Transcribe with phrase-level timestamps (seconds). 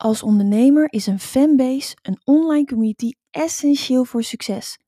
[0.00, 4.78] Als ondernemer is een fanbase, een online community, essentieel voor succes.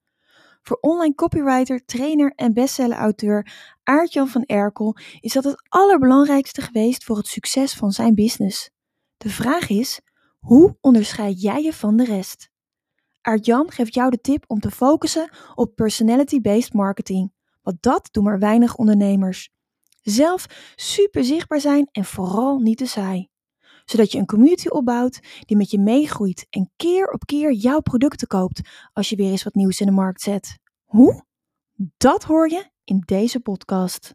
[0.62, 3.52] Voor online copywriter, trainer en bestseller-auteur
[3.82, 8.70] Aart-Jan van Erkel is dat het allerbelangrijkste geweest voor het succes van zijn business.
[9.16, 10.00] De vraag is,
[10.38, 12.50] hoe onderscheid jij je van de rest?
[13.20, 17.32] Aart-Jan geeft jou de tip om te focussen op personality-based marketing,
[17.62, 19.50] want dat doen maar weinig ondernemers.
[20.02, 23.30] Zelf super zichtbaar zijn en vooral niet te saai
[23.84, 28.28] zodat je een community opbouwt die met je meegroeit en keer op keer jouw producten
[28.28, 28.60] koopt
[28.92, 30.58] als je weer eens wat nieuws in de markt zet.
[30.84, 31.24] Hoe?
[31.96, 34.14] Dat hoor je in deze podcast.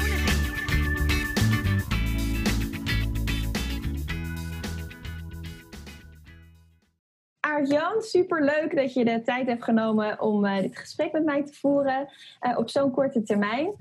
[7.99, 11.53] super leuk dat je de tijd hebt genomen om uh, dit gesprek met mij te
[11.53, 12.09] voeren
[12.41, 13.73] uh, op zo'n korte termijn.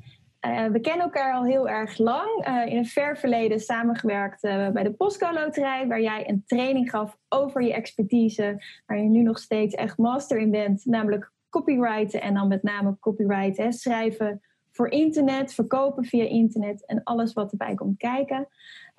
[0.47, 2.47] Uh, we kennen elkaar al heel erg lang.
[2.67, 4.41] in een ver verleden samengewerkt
[4.73, 9.23] bij de Postco Loterij, waar jij een training gaf over je expertise, waar je nu
[9.23, 14.41] nog steeds echt master in bent, namelijk copywriten en dan met name copywriten, schrijven
[14.73, 18.49] voor internet, verkopen via internet en alles wat erbij komt kijken.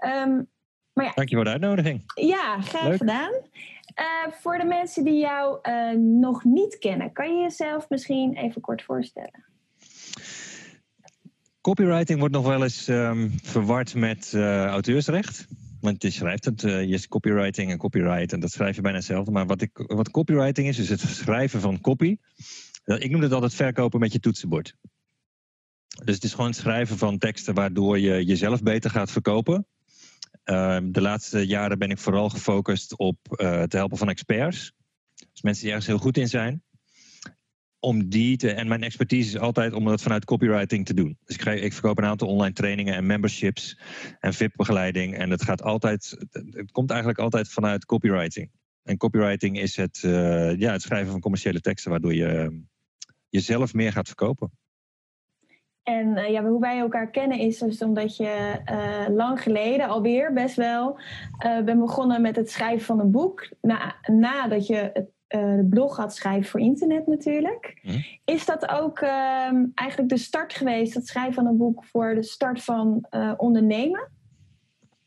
[0.05, 0.49] Um,
[0.93, 2.03] maar ja, Dank je voor de uitnodiging.
[2.15, 3.31] Ja, graag gedaan.
[3.95, 8.61] Uh, voor de mensen die jou uh, nog niet kennen, kan je jezelf misschien even
[8.61, 9.45] kort voorstellen?
[11.61, 15.47] Copywriting wordt nog wel eens um, verward met uh, auteursrecht.
[15.81, 19.31] Want je schrijft het, je is copywriting en copyright en dat schrijf je bijna hetzelfde.
[19.31, 22.17] Maar wat, ik, wat copywriting is, is het schrijven van copy.
[22.85, 24.75] Ik noem het altijd verkopen met je toetsenbord.
[26.03, 29.65] Dus het is gewoon het schrijven van teksten waardoor je jezelf beter gaat verkopen.
[30.43, 34.73] Ehm, de laatste jaren ben ik vooral gefocust op uh, het helpen van experts.
[35.31, 36.63] Dus mensen die ergens heel goed in zijn.
[37.79, 41.17] Om die te, en mijn expertise is altijd om dat vanuit copywriting te doen.
[41.25, 43.79] Dus ik, ik verkoop een aantal online trainingen en memberships
[44.19, 45.17] en VIP-begeleiding.
[45.17, 46.15] En het, gaat altijd,
[46.49, 48.51] het komt eigenlijk altijd vanuit copywriting.
[48.83, 52.61] En copywriting is het, uh, ja, het schrijven van commerciële teksten, waardoor je
[53.29, 54.51] jezelf meer gaat verkopen.
[55.91, 60.33] En uh, ja, hoe wij elkaar kennen is dus omdat je uh, lang geleden alweer
[60.33, 60.99] best wel
[61.45, 63.49] uh, bent begonnen met het schrijven van een boek.
[63.61, 67.79] Na, nadat je het de blog had schrijven voor internet natuurlijk.
[67.81, 67.97] Mhm.
[68.25, 72.23] Is dat ook ehm, eigenlijk de start geweest, het schrijven van een boek, voor de
[72.23, 73.05] start van
[73.37, 74.09] ondernemen?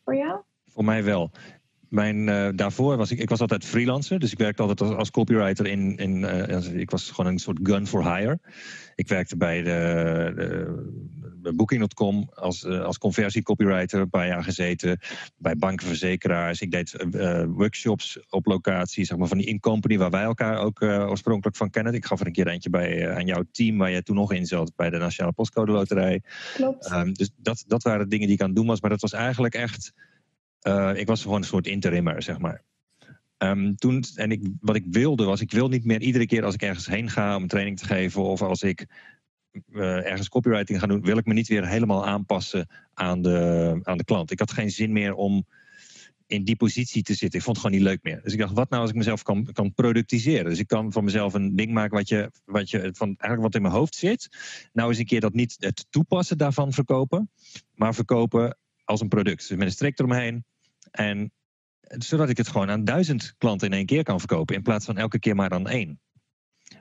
[0.04, 0.40] Voor jou?
[0.64, 1.30] Voor mij wel.
[1.94, 5.10] Mijn, uh, daarvoor was ik, ik was altijd freelancer, dus ik werkte altijd als, als
[5.10, 8.38] copywriter in, in uh, ik was gewoon een soort gun for hire.
[8.94, 10.32] Ik werkte bij de,
[11.42, 14.98] de Booking.com als, uh, als conversiecopywriter een paar jaar gezeten,
[15.36, 16.60] bij banken, verzekeraars.
[16.60, 16.96] Ik deed
[17.46, 21.94] workshops op locatie, zeg maar van die in-company waar wij elkaar ook oorspronkelijk van kennen.
[21.94, 24.46] Ik gaf er een keer eentje bij aan jouw team waar jij toen nog in
[24.46, 26.22] zat bij de Nationale Postcode Loterij.
[26.54, 26.92] Klopt.
[26.92, 29.12] Um, dus dat, dat waren dingen die ik aan het doen was, maar dat was
[29.12, 29.92] eigenlijk echt
[30.66, 32.62] uh, ik was gewoon een soort interimmer, zeg maar.
[33.38, 36.54] Um, toen, en ik, wat ik wilde was, ik wil niet meer iedere keer als
[36.54, 38.86] ik ergens heen ga om training te geven of als ik
[39.72, 43.98] uh, ergens copywriting ga doen, wil ik me niet weer helemaal aanpassen aan de, aan
[43.98, 44.30] de klant.
[44.30, 45.46] Ik had geen zin meer om
[46.26, 47.38] in die positie te zitten.
[47.38, 48.20] Ik vond het gewoon niet leuk meer.
[48.22, 50.44] Dus ik dacht, wat nou als ik mezelf kan, kan productiseren?
[50.44, 53.54] Dus ik kan van mezelf een ding maken wat je, wat je van eigenlijk wat
[53.54, 54.28] in mijn hoofd zit.
[54.72, 57.30] Nou eens een keer dat niet het toepassen daarvan verkopen,
[57.74, 59.48] maar verkopen als een product.
[59.48, 60.44] Dus met een strik eromheen,
[60.94, 61.32] en
[61.84, 64.96] zodat ik het gewoon aan duizend klanten in één keer kan verkopen, in plaats van
[64.96, 66.00] elke keer maar aan één.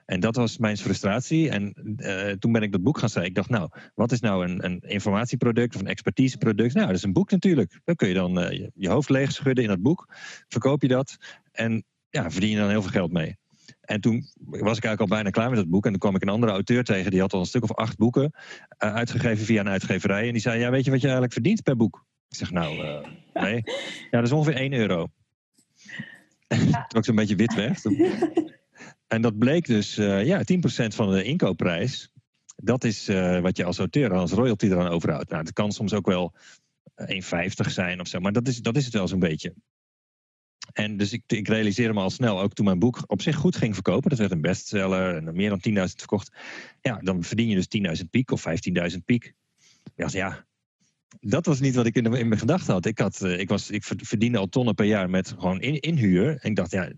[0.05, 1.49] En dat was mijn frustratie.
[1.49, 3.31] En uh, toen ben ik dat boek gaan schrijven.
[3.31, 6.73] Ik dacht, nou, wat is nou een, een informatieproduct of een expertiseproduct?
[6.73, 7.79] Nou, dat is een boek natuurlijk.
[7.83, 10.07] Dan kun je dan je, je, hoofd leeg schudden in dat boek.
[10.47, 11.17] Verkoop je dat
[11.51, 13.37] en ja, verdien je dan heel veel geld mee.
[13.81, 15.85] En toen was ik eigenlijk al bijna klaar met dat boek.
[15.85, 17.11] En toen kwam ik een andere auteur tegen.
[17.11, 20.25] Die had al een stuk of acht boeken uh, uitgegeven via een uitgeverij.
[20.25, 22.05] En die zei, ja, weet je wat je eigenlijk verdient per boek?
[22.33, 22.99] Ik zeg, nou, uh,
[23.33, 23.61] nee.
[24.11, 25.07] Ja, dat is ongeveer 1 euro.
[26.47, 26.85] Ja.
[26.87, 27.81] Toen ik zo'n beetje wit werd.
[29.07, 30.43] en dat bleek dus, uh, ja, 10%
[30.87, 32.11] van de inkoopprijs.
[32.55, 35.29] Dat is uh, wat je als auteur, als royalty eraan overhoudt.
[35.29, 36.33] Nou, het kan soms ook wel
[36.95, 37.17] 1,50
[37.67, 38.19] zijn of zo.
[38.19, 39.53] Maar dat is, dat is het wel zo'n beetje.
[40.71, 43.55] En dus ik, ik realiseerde me al snel, ook toen mijn boek op zich goed
[43.55, 46.31] ging verkopen, dat werd een bestseller en meer dan 10.000 verkocht.
[46.81, 48.45] Ja, dan verdien je dus 10.000 piek of
[48.91, 49.33] 15.000 piek.
[49.95, 50.45] Ja, ja,
[51.19, 52.85] dat was niet wat ik in, in mijn gedachten had.
[52.85, 56.37] Ik, had uh, ik, was, ik verdiende al tonnen per jaar met gewoon in, inhuur.
[56.39, 56.91] En ik dacht, ja,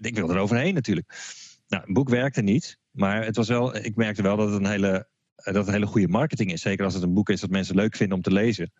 [0.00, 1.14] ik wil er overheen natuurlijk.
[1.68, 4.70] Nou, een boek werkte niet, maar het was wel, ik merkte wel dat het een
[4.70, 6.60] hele, dat het een hele goede marketing is.
[6.60, 8.72] Zeker als het een boek is dat mensen leuk vinden om te lezen.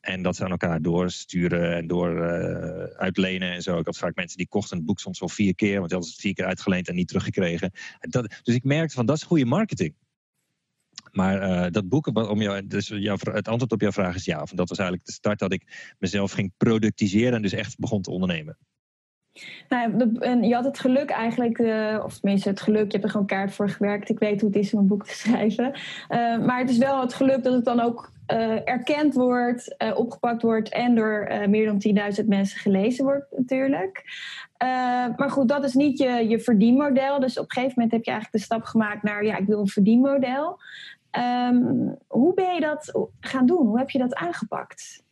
[0.00, 3.78] En dat ze aan elkaar doorsturen en door uh, uitlenen en zo.
[3.78, 6.12] Ik had vaak mensen die kochten het boek soms al vier keer, want die hadden
[6.12, 7.70] het vier keer uitgeleend en niet teruggekregen.
[8.00, 9.94] Dat, dus ik merkte van dat is goede marketing.
[11.14, 14.46] Maar uh, dat boek, om jou, dus jouw, het antwoord op jouw vraag is ja.
[14.46, 18.02] Van dat was eigenlijk de start dat ik mezelf ging productiseren en dus echt begon
[18.02, 18.58] te ondernemen.
[19.68, 23.10] Nou, en je had het geluk eigenlijk, uh, of tenminste het geluk, je hebt er
[23.10, 24.08] gewoon kaart voor gewerkt.
[24.08, 25.72] Ik weet hoe het is om een boek te schrijven.
[26.08, 28.12] Uh, maar het is wel het geluk dat het dan ook
[28.64, 34.02] erkend wordt, opgepakt wordt en door meer dan 10.000 mensen gelezen wordt natuurlijk.
[35.16, 37.20] maar goed, dat is niet je, je verdienmodel.
[37.20, 39.60] Dus op een gegeven moment heb je eigenlijk de stap gemaakt naar, ja, ik wil
[39.60, 40.58] een verdienmodel.
[41.18, 43.66] Um, hoe ben je dat gaan doen?
[43.66, 45.02] Hoe heb je dat aangepakt?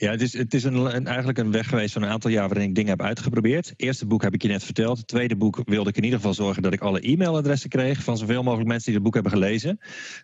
[0.00, 2.68] Ja, het is, het is een, eigenlijk een weg geweest van een aantal jaar waarin
[2.68, 3.68] ik dingen heb uitgeprobeerd.
[3.68, 4.98] Het eerste boek heb ik je net verteld.
[4.98, 8.16] Het tweede boek wilde ik in ieder geval zorgen dat ik alle e-mailadressen kreeg van
[8.18, 9.78] zoveel mogelijk mensen die het boek hebben gelezen.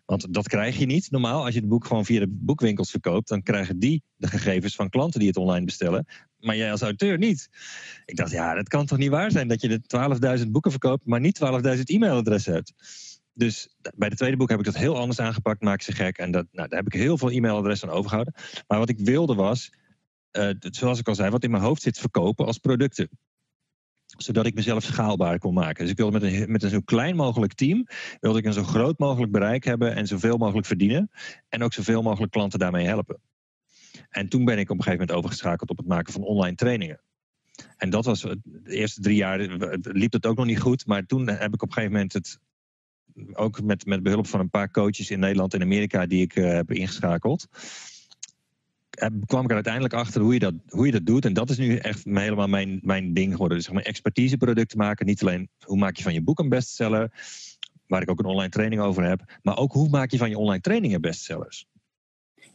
[0.06, 1.44] Want dat krijg je niet normaal.
[1.44, 4.88] Als je het boek gewoon via de boekwinkels verkoopt, dan krijgen die de gegevens van
[4.88, 6.06] klanten die het online bestellen.
[6.40, 7.48] Maar jij als auteur niet.
[8.04, 11.06] Ik dacht, ja, dat kan toch niet waar zijn dat je de 12.000 boeken verkoopt,
[11.06, 11.40] maar niet
[11.76, 12.72] 12.000 e-mailadressen hebt.
[13.36, 16.18] Dus bij het tweede boek heb ik dat heel anders aangepakt, maak ze gek.
[16.18, 18.34] En dat, nou, daar heb ik heel veel e-mailadressen aan overgehouden.
[18.66, 19.72] Maar wat ik wilde was,
[20.32, 23.08] uh, zoals ik al zei, wat in mijn hoofd zit, verkopen als producten
[24.06, 25.82] zodat ik mezelf schaalbaar kon maken.
[25.82, 27.86] Dus ik wilde met een, met zo klein mogelijk team,
[28.20, 31.10] wilde ik een zo groot mogelijk bereik hebben en zoveel mogelijk verdienen.
[31.48, 33.20] En ook zoveel mogelijk klanten daarmee helpen.
[34.08, 37.00] En toen ben ik op een gegeven moment overgeschakeld op het maken van online trainingen.
[37.76, 39.38] En dat was de eerste drie jaar
[39.80, 40.86] liep het ook nog niet goed.
[40.86, 42.38] Maar toen heb ik op een gegeven moment het
[43.32, 46.52] ook met, met behulp van een paar coaches in Nederland en Amerika die ik uh,
[46.52, 47.46] heb ingeschakeld.
[49.26, 51.24] kwam ik er uiteindelijk achter hoe je, dat, hoe je dat doet.
[51.24, 53.56] En dat is nu echt helemaal mijn, mijn ding geworden.
[53.56, 55.06] Dus zeg maar expertiseproducten maken.
[55.06, 57.12] Niet alleen hoe maak je van je boek een bestseller.
[57.86, 59.38] Waar ik ook een online training over heb.
[59.42, 61.66] Maar ook hoe maak je van je online trainingen bestsellers.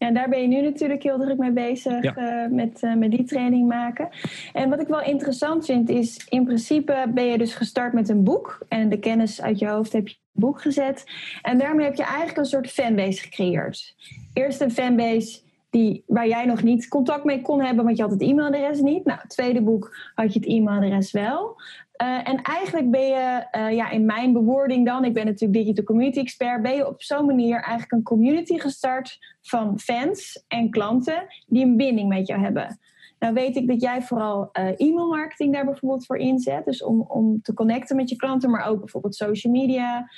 [0.02, 3.24] Ja, daar ben je nu natuurlijk heel druk mee bezig uh, met, uh, met die
[3.24, 4.10] training maken.
[4.54, 8.24] En wat ik wel interessant vind is, in principe ben je dus gestart met een
[8.24, 8.66] boek.
[8.68, 11.04] En de kennis uit je hoofd heb je boek gezet.
[11.42, 13.96] En daarmee heb je eigenlijk een soort fanbase gecreëerd.
[14.34, 15.40] Eerst een fanbase
[15.70, 19.06] die, waar jij nog niet contact mee kon hebben, want je had het e-mailadres niet.
[19.06, 21.62] Nou, het tweede boek had je het e-mailadres wel.
[22.02, 25.84] Uh, en eigenlijk ben je, uh, ja, in mijn bewoording dan, ik ben natuurlijk digital
[25.84, 31.28] community expert, ben je op zo'n manier eigenlijk een community gestart van fans en klanten
[31.48, 32.80] die een binding met jou hebben.
[33.20, 36.66] Nou weet ik dat jij vooral uh, e-mail marketing daar bijvoorbeeld voor inzet.
[36.66, 40.10] Dus om, om te connecten met je klanten, maar ook bijvoorbeeld social media.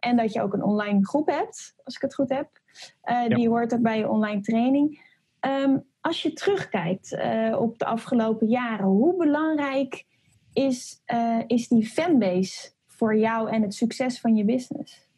[0.00, 2.48] En dat je ook een online groep hebt, als ik het goed heb.
[3.02, 3.28] Ja.
[3.28, 5.02] Die hoort ook bij je online training.
[5.40, 7.16] Um, als je terugkijkt
[7.58, 10.04] op de afgelopen jaren, hoe belangrijk
[10.52, 11.02] is,
[11.46, 15.08] is die fanbase voor jou en het succes van je business?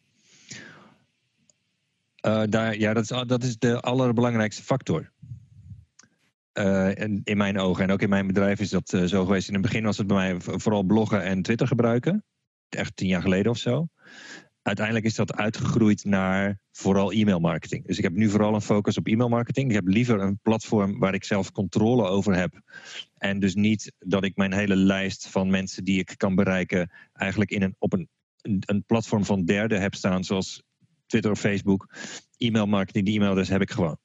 [2.49, 5.11] daar, ja, dat is, dat is de allerbelangrijkste factor.
[6.53, 9.47] Uh, in mijn ogen en ook in mijn bedrijf is dat zo geweest.
[9.47, 12.23] In het begin was het bij mij vooral bloggen en Twitter gebruiken.
[12.69, 13.87] Echt tien jaar geleden of zo.
[14.63, 17.85] Uiteindelijk is dat uitgegroeid naar vooral e-mail marketing.
[17.85, 19.69] Dus ik heb nu vooral een focus op e-mail marketing.
[19.69, 22.61] Ik heb liever een platform waar ik zelf controle over heb.
[23.17, 27.51] En dus niet dat ik mijn hele lijst van mensen die ik kan bereiken, eigenlijk
[27.51, 28.09] in een, op een,
[28.59, 30.63] een platform van derden heb staan, zoals
[31.05, 31.95] Twitter of Facebook.
[32.37, 33.97] E-mail marketing, die e-mailadres heb ik gewoon.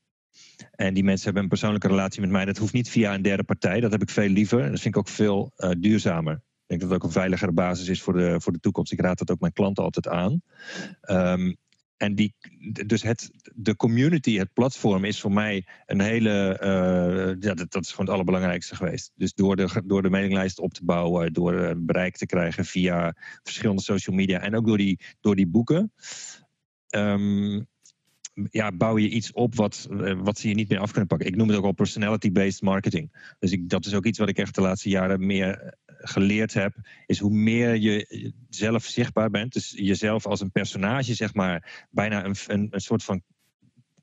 [0.71, 2.45] En die mensen hebben een persoonlijke relatie met mij.
[2.45, 3.81] Dat hoeft niet via een derde partij.
[3.81, 4.61] Dat heb ik veel liever.
[4.61, 6.43] En dat vind ik ook veel uh, duurzamer.
[6.69, 8.93] Ik denk dat het ook een veiligere basis is voor de, voor de toekomst.
[8.93, 10.43] Ik raad dat ook mijn klanten altijd aan.
[11.11, 11.57] Um,
[11.97, 12.35] en die,
[12.87, 16.59] dus het, de community, het platform, is voor mij een hele.
[16.63, 19.13] Uh, ja, dat, dat, is gewoon het allerbelangrijkste geweest.
[19.15, 23.83] Dus door de, door de mailinglijst op te bouwen, door bereik te krijgen via verschillende
[23.83, 25.93] social media en ook door die, door die boeken.
[26.91, 27.67] Um,
[28.51, 31.27] ja, bouw je iets op wat, eh, wat ze je niet meer af kunnen pakken.
[31.27, 33.35] Ik noem het ook al personality-based marketing.
[33.39, 36.55] Dus ik, dat is ook iets wat ik echt de laatste jaren meer eh, geleerd
[36.55, 36.75] heb.
[37.07, 39.53] Is hoe meer je zelf zichtbaar bent.
[39.53, 43.23] Dus jezelf als een personage, zeg maar, bijna een, een, een soort van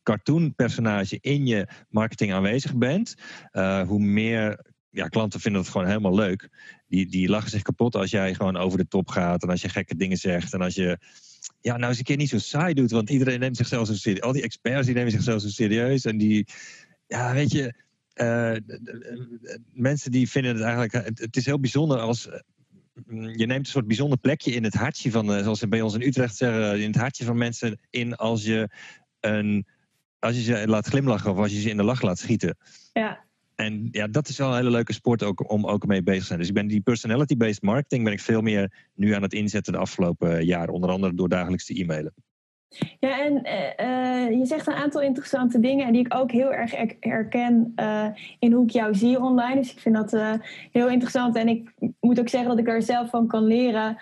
[0.04, 3.16] cartoon-personage in je marketing aanwezig bent.
[3.52, 6.50] Uh, hoe meer ja, klanten vinden het gewoon helemaal leuk.
[6.88, 9.44] Die, die lachen zich kapot als jij gewoon over de top gaat.
[9.44, 10.54] En als je gekke dingen zegt.
[10.54, 10.98] En als je
[11.62, 12.92] ja, nou eens een keer niet zo saai doet.
[12.92, 14.22] Want iedereen neemt zichzelf zo serieus.
[14.22, 16.06] Al die experts die nemen zichzelf zo serieus.
[16.06, 16.48] En die,
[17.08, 17.74] ja, weet je, eh,
[19.74, 20.94] mensen die vinden het eigenlijk.
[20.94, 22.28] Het, het is heel bijzonder als.
[22.30, 22.40] eh,
[23.36, 25.94] Je neemt een soort bijzonder plekje in het hartje van, eh, zoals ze bij ons
[25.94, 28.70] in Utrecht zeggen, in het hartje van mensen in als je,
[29.20, 29.66] een,
[30.20, 32.58] als je ze laat glimlachen of als je ze in de lach laat schieten.
[32.94, 33.24] Ja.
[33.56, 36.26] En ja, dat is wel een hele leuke sport ook, om ook mee bezig te
[36.28, 36.40] zijn.
[36.40, 39.80] Dus ik ben die personality-based marketing ben ik veel meer nu aan het inzetten de
[39.80, 40.74] afgelopen jaren.
[40.74, 42.14] Onder andere door dagelijks te e-mailen.
[43.00, 46.76] Ja, en eh, eh, je zegt een aantal interessante dingen die ik ook heel erg
[46.76, 48.08] her- herken eh,
[48.40, 49.56] in hoe ik jou zie online.
[49.56, 50.40] Dus ik vind dat
[50.72, 53.98] heel interessant en ik moet ook zeggen dat ik daar zelf van kan leren.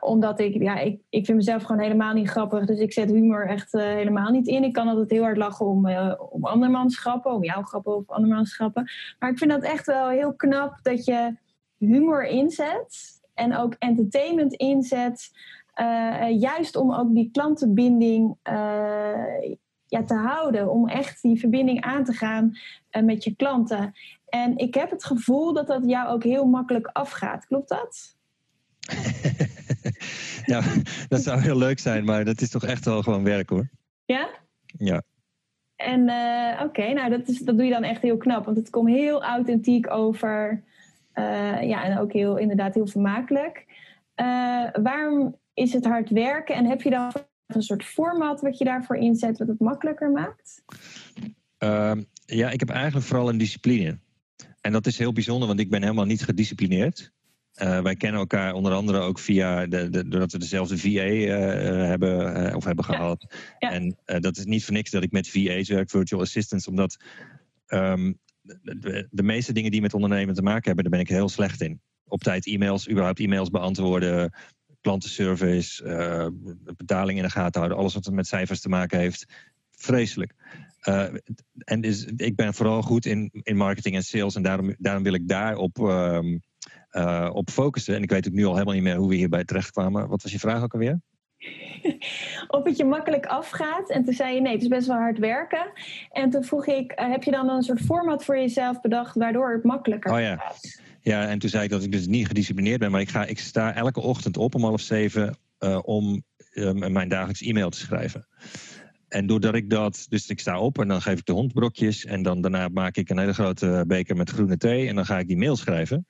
[0.00, 2.66] omdat ik, ja, ik, ik vind mezelf gewoon helemaal niet grappig.
[2.66, 4.64] Dus ik zet humor echt helemaal niet in.
[4.64, 5.88] Ik kan altijd heel hard lachen om,
[6.30, 8.90] om andermans grappen, om jouw grappen of andermans grappen.
[9.18, 11.36] Maar ik vind dat echt wel heel knap dat je
[11.78, 15.30] humor inzet en ook entertainment inzet.
[15.74, 19.54] Eh, juist om ook die klantenbinding eh,
[19.86, 20.70] ja, te houden.
[20.70, 22.56] Om echt die verbinding aan te gaan
[22.90, 23.92] eh, met je klanten.
[24.28, 27.46] En ik heb het gevoel dat dat jou ook heel makkelijk afgaat.
[27.46, 28.16] Klopt dat?
[30.44, 30.62] ja,
[31.08, 33.70] dat zou heel leuk zijn, maar dat is toch echt wel gewoon werk hoor.
[34.04, 34.28] Ja?
[34.66, 35.02] Ja.
[35.76, 38.44] En eh, oké, nou dat, is, dat doe je dan echt heel knap.
[38.44, 40.62] Want het komt heel authentiek over.
[41.12, 43.66] Eh, ja, en ook heel, inderdaad heel vermakelijk.
[44.14, 46.54] Eh, waarom is het hard werken?
[46.54, 47.12] En heb je dan
[47.46, 50.62] een soort format wat je daarvoor inzet, wat het makkelijker maakt?
[51.58, 53.98] Ehm, ja, ik heb eigenlijk vooral een discipline.
[54.60, 57.12] En dat is heel bijzonder, want ik ben helemaal niet gedisciplineerd.
[57.54, 61.68] Eh, wij kennen elkaar onder andere ook via, de, de, doordat we dezelfde VA eh,
[61.68, 63.34] eh, hebben, of hebben gehad.
[63.58, 63.70] Ja.
[63.70, 66.96] En dat is niet voor niks dat ik met VA's werk, virtual assistants, omdat
[67.66, 71.28] ehm, de- de meeste dingen die met ondernemen te maken hebben, daar ben ik heel
[71.28, 71.80] slecht in.
[72.04, 74.32] Op tijd e-mails, überhaupt e-mails beantwoorden,
[74.84, 76.26] klantenservice, eh,
[76.76, 79.26] betaling in de gaten houden, alles wat met cijfers te maken heeft.
[79.70, 80.34] Vreselijk.
[80.80, 81.06] Eh,
[81.58, 85.14] en dus, ik ben vooral goed in, in marketing en sales en daarom, daarom wil
[85.14, 85.78] ik daarop
[86.90, 87.94] eh, op focussen.
[87.94, 90.08] En ik weet ook nu al helemaal niet meer hoe we hierbij terechtkwamen.
[90.08, 91.00] Wat was je vraag ook alweer?
[92.56, 93.90] Of het je makkelijk afgaat.
[93.90, 95.72] En toen zei je nee, het is best wel hard werken.
[96.10, 99.64] En toen vroeg ik, heb je dan een soort format voor jezelf bedacht waardoor het
[99.64, 100.36] makkelijker Oh ja.
[100.36, 100.82] gaat?
[101.04, 103.38] Ja, en toen zei ik dat ik dus niet gedisciplineerd ben, maar ik, ga, ik
[103.38, 108.26] sta elke ochtend op om half zeven eh, om eh, mijn dagelijks e-mail te schrijven.
[109.08, 112.04] En doordat ik dat, dus ik sta op en dan geef ik de hond brokjes
[112.04, 115.18] en dan daarna maak ik een hele grote beker met groene thee en dan ga
[115.18, 116.06] ik die mail schrijven.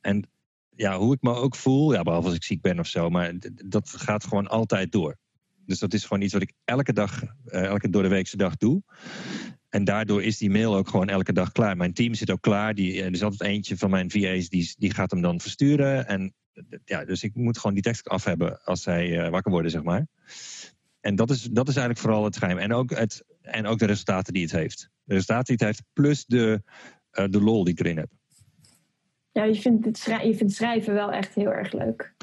[0.00, 0.28] En
[0.76, 3.32] ja, hoe ik me ook voel, ja, behalve als ik ziek ben of zo, maar
[3.64, 5.16] dat gaat gewoon altijd door.
[5.66, 8.56] Dus dat is gewoon iets wat ik elke dag, eh, elke door de weekse dag
[8.56, 8.82] doe.
[9.74, 11.76] En daardoor is die mail ook gewoon elke dag klaar.
[11.76, 12.74] Mijn team zit ook klaar.
[12.74, 16.06] Die, er is altijd eentje van mijn VA's die, die gaat hem dan versturen.
[16.06, 16.34] En
[16.84, 19.82] ja, dus ik moet gewoon die tekst af hebben als zij eh, wakker worden, zeg
[19.82, 20.06] maar.
[21.00, 22.58] En dat is, dat is eigenlijk vooral het geheim.
[22.58, 24.90] En ook, het, en ook de resultaten die het heeft.
[25.04, 26.62] De resultaten die het heeft, plus de,
[27.10, 28.10] eh, de lol die ik erin heb.
[29.32, 32.14] Ja, je vindt, het je vindt schrijven wel echt heel erg leuk.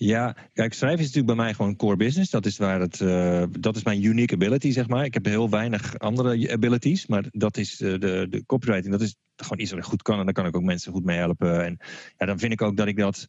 [0.00, 2.30] Ja, kijk, schrijven is natuurlijk bij mij gewoon core business.
[2.30, 5.04] Dat is, waar het, eh, dat is mijn unique ability, zeg maar.
[5.04, 8.92] Ik heb heel weinig andere abilities, maar dat is eh, de, de copywriting.
[8.92, 11.04] Dat is gewoon iets wat ik goed kan en daar kan ik ook mensen goed
[11.04, 11.64] mee helpen.
[11.64, 11.78] En
[12.16, 13.28] ja, dan vind ik ook dat ik dat...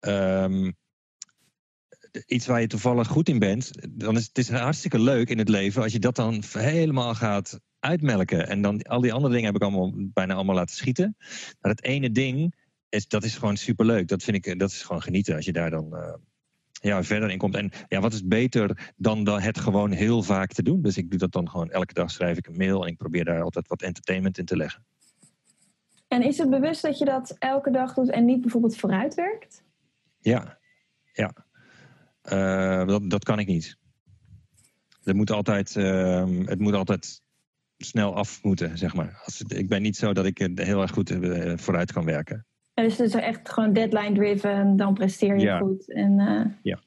[0.00, 0.70] ehm,
[2.26, 5.48] iets waar je toevallig goed in bent, dan is het is hartstikke leuk in het
[5.48, 8.48] leven als je dat dan helemaal gaat uitmelken.
[8.48, 11.16] En dan al die andere dingen heb ik allemaal bijna allemaal laten schieten.
[11.60, 12.54] Maar het ene ding,
[12.92, 14.08] is, dat is gewoon superleuk.
[14.08, 16.14] Dat vind ik, eh, dat is gewoon genieten als je daar dan eh,
[16.72, 17.54] ja, verder in komt.
[17.54, 20.82] En ja, wat is beter dan, dan het gewoon heel vaak te doen?
[20.82, 23.24] Dus ik doe dat dan gewoon elke dag schrijf ik een mail en ik probeer
[23.24, 24.84] daar altijd wat entertainment in te leggen.
[26.08, 29.64] En is het bewust dat je dat elke dag doet en niet bijvoorbeeld vooruit werkt?
[30.20, 30.58] Ja,
[31.12, 31.34] ja.
[32.22, 33.76] Eh, dat, dat kan ik niet.
[35.02, 37.22] Het moet altijd, ehm, het moet altijd
[37.76, 39.20] snel af moeten, zeg maar.
[39.24, 41.10] Als het, ik ben niet zo dat ik heel erg goed
[41.56, 42.46] vooruit kan werken.
[42.74, 45.58] Dus het is echt gewoon deadline driven, dan presteer je Ja.
[45.58, 45.92] goed.
[45.92, 46.78] En, eh, Ja.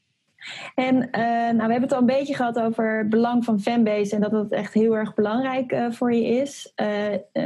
[0.76, 4.16] En eh, nou, we hebben het al een beetje gehad over het belang van fanbase
[4.16, 6.74] en dat het echt heel erg belangrijk eh, voor je is.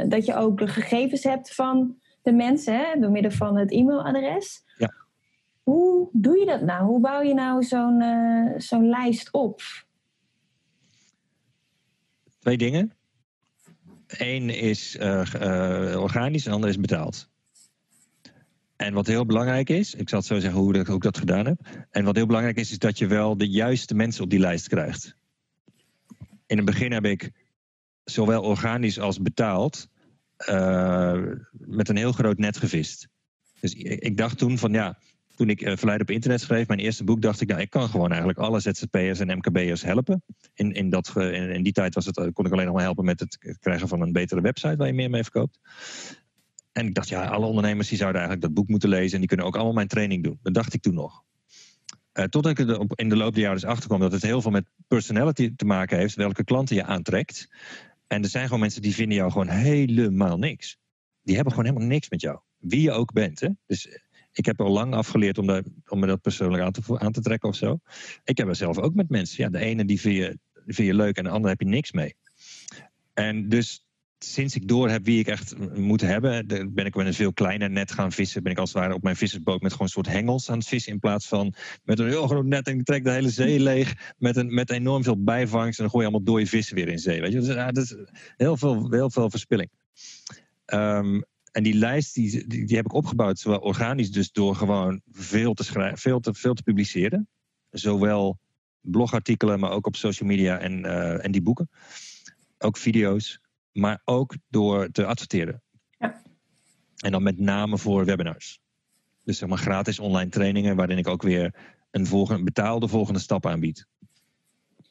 [0.08, 4.64] Dat je ook de gegevens hebt van de mensen hè, door middel van het e-mailadres.
[4.78, 4.92] Ja.
[5.62, 6.84] Hoe doe je dat nou?
[6.84, 8.02] Hoe bouw je nou zo'n
[8.56, 9.60] zo'n lijst op?
[12.38, 12.92] Twee dingen.
[14.06, 14.98] Eén is
[15.96, 17.29] organisch en de ander is betaald.
[18.80, 21.60] En wat heel belangrijk is, ik zal het zo zeggen hoe, ik- dat gedaan heb.
[21.90, 24.68] En wat heel belangrijk is, is dat je wel de juiste mensen op die lijst
[24.68, 25.14] krijgt.
[26.46, 27.30] In het begin heb ik
[28.04, 29.88] zowel organisch als betaald
[30.36, 33.08] eh, met een heel groot net gevist.
[33.60, 34.98] Dus ik, dacht toen van ja,
[35.36, 37.88] toen ik uh, Verleid op internet schreef, mijn eerste boek, dacht ik, nou, ik kan
[37.88, 40.22] gewoon eigenlijk alle ZZP'ers en MKB'ers helpen.
[40.54, 43.04] In, in, dat, in, in, die tijd was het, kon ik alleen nog maar helpen
[43.04, 45.58] met het krijgen van een betere website waar je meer mee verkoopt.
[46.72, 49.28] En ik dacht, ja, alle ondernemers die zouden eigenlijk dat boek moeten lezen en die
[49.28, 50.38] kunnen ook allemaal mijn training doen.
[50.42, 51.22] Dat dacht ik toen nog.
[52.14, 54.50] Uh, totdat ik er in de loop der jaren dus achterkwam dat het heel veel
[54.50, 57.48] met personality te maken heeft, welke klanten je aantrekt.
[58.06, 60.78] En er zijn gewoon mensen die vinden jou gewoon helemaal niks.
[61.22, 62.38] Die hebben gewoon helemaal niks met jou.
[62.58, 63.40] Wie je ook bent.
[63.40, 63.48] Hè?
[63.66, 63.94] Dus eh,
[64.32, 67.20] ik heb al lang afgeleerd om, de, om me dat persoonlijk aan te, aan te
[67.20, 67.78] trekken of zo.
[68.24, 69.44] Ik heb er zelf ook met mensen.
[69.44, 71.92] Ja, de ene die vind je, vind je leuk en de andere heb je niks
[71.92, 72.14] mee.
[73.14, 73.84] En dus
[74.24, 77.70] sinds ik door heb wie ik echt moet hebben, ben ik met een veel kleiner
[77.70, 78.42] net gaan vissen.
[78.42, 80.66] Ben ik als het ware op mijn vissersboot met gewoon een soort hengels aan het
[80.66, 80.92] vissen.
[80.92, 84.14] In plaats van met een heel groot net en ik trek de hele zee leeg.
[84.18, 85.78] Met, een, met enorm veel bijvangst.
[85.78, 87.20] En dan gooi je allemaal dode vissen weer in zee.
[87.20, 87.40] Weet je?
[87.40, 87.96] Dus, dat is
[88.36, 89.70] heel veel, heel veel verspilling.
[90.66, 95.00] Um, en die lijst die, die, die, heb ik opgebouwd, zowel organisch, dus door gewoon
[95.10, 97.28] veel te schrijven, veel te, veel te publiceren.
[97.70, 98.38] Zowel
[98.80, 101.70] blogartikelen, maar ook op social media en, uh, en die boeken.
[102.58, 103.40] Ook video's
[103.72, 105.62] maar ook door te adverteren.
[105.98, 106.22] Ja.
[106.96, 108.60] En dan met name voor webinars.
[109.24, 111.54] Dus zeg maar gratis online trainingen, waarin ik ook weer
[111.90, 113.86] een volgende, betaalde volgende stap aanbied.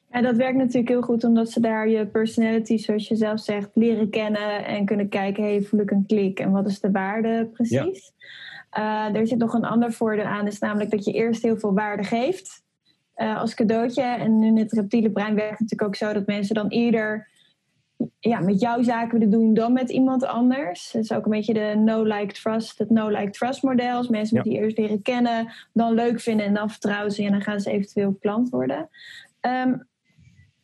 [0.10, 3.70] En dat werkt natuurlijk heel goed, omdat ze daar je personality, zoals je zelf zegt,
[3.74, 7.50] leren kennen en kunnen kijken, hey, voel ik een klik en wat is de waarde
[7.54, 8.14] precies.
[8.72, 9.10] Ja.
[9.12, 11.74] Uh, er zit nog een ander voordeel aan, is namelijk dat je eerst heel veel
[11.74, 12.64] waarde geeft
[13.16, 14.02] uh, als cadeautje.
[14.02, 17.28] En in het reptiele brein werkt het natuurlijk ook zo dat mensen dan eerder
[18.20, 20.92] ja, met jouw zaken willen doen dan met iemand anders.
[20.92, 23.98] Dat is ook een beetje de no-like-trust, het no-like-trust model.
[23.98, 24.44] Als mensen ja.
[24.44, 27.72] die eerst leren kennen, dan leuk vinden en dan vertrouwen ze en dan gaan ze
[27.72, 28.90] eventueel klant worden.
[29.40, 29.78] Ehm,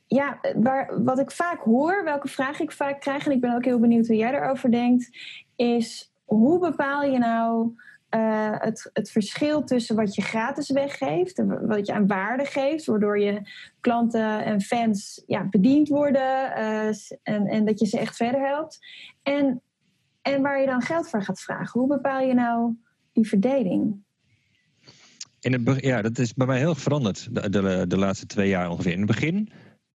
[0.08, 3.66] ja, waar, wat ik vaak hoor, welke vraag ik vaak krijg, en ik ben ook
[3.66, 5.10] heel benieuwd hoe jij erover denkt,
[5.56, 7.74] is hoe bepaal je nou
[8.16, 13.20] uh, het, het verschil tussen wat je gratis weggeeft, wat je aan waarde geeft, waardoor
[13.20, 13.42] je
[13.80, 16.88] klanten en fans ja, bediend worden uh,
[17.24, 18.80] en, en dat je ze echt verder helpt,
[19.24, 19.62] en,
[20.22, 21.80] en waar je dan geld voor gaat vragen.
[21.80, 22.74] Hoe bepaal je nou
[23.14, 24.04] die verdeling?
[25.40, 28.70] In het, ja, dat is bij mij heel veranderd de, de, de laatste twee jaar
[28.70, 28.92] ongeveer.
[28.92, 29.52] In het begin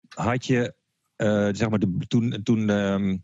[0.10, 0.74] had je,
[1.18, 3.24] uh, zeg maar, de, toen, toen um,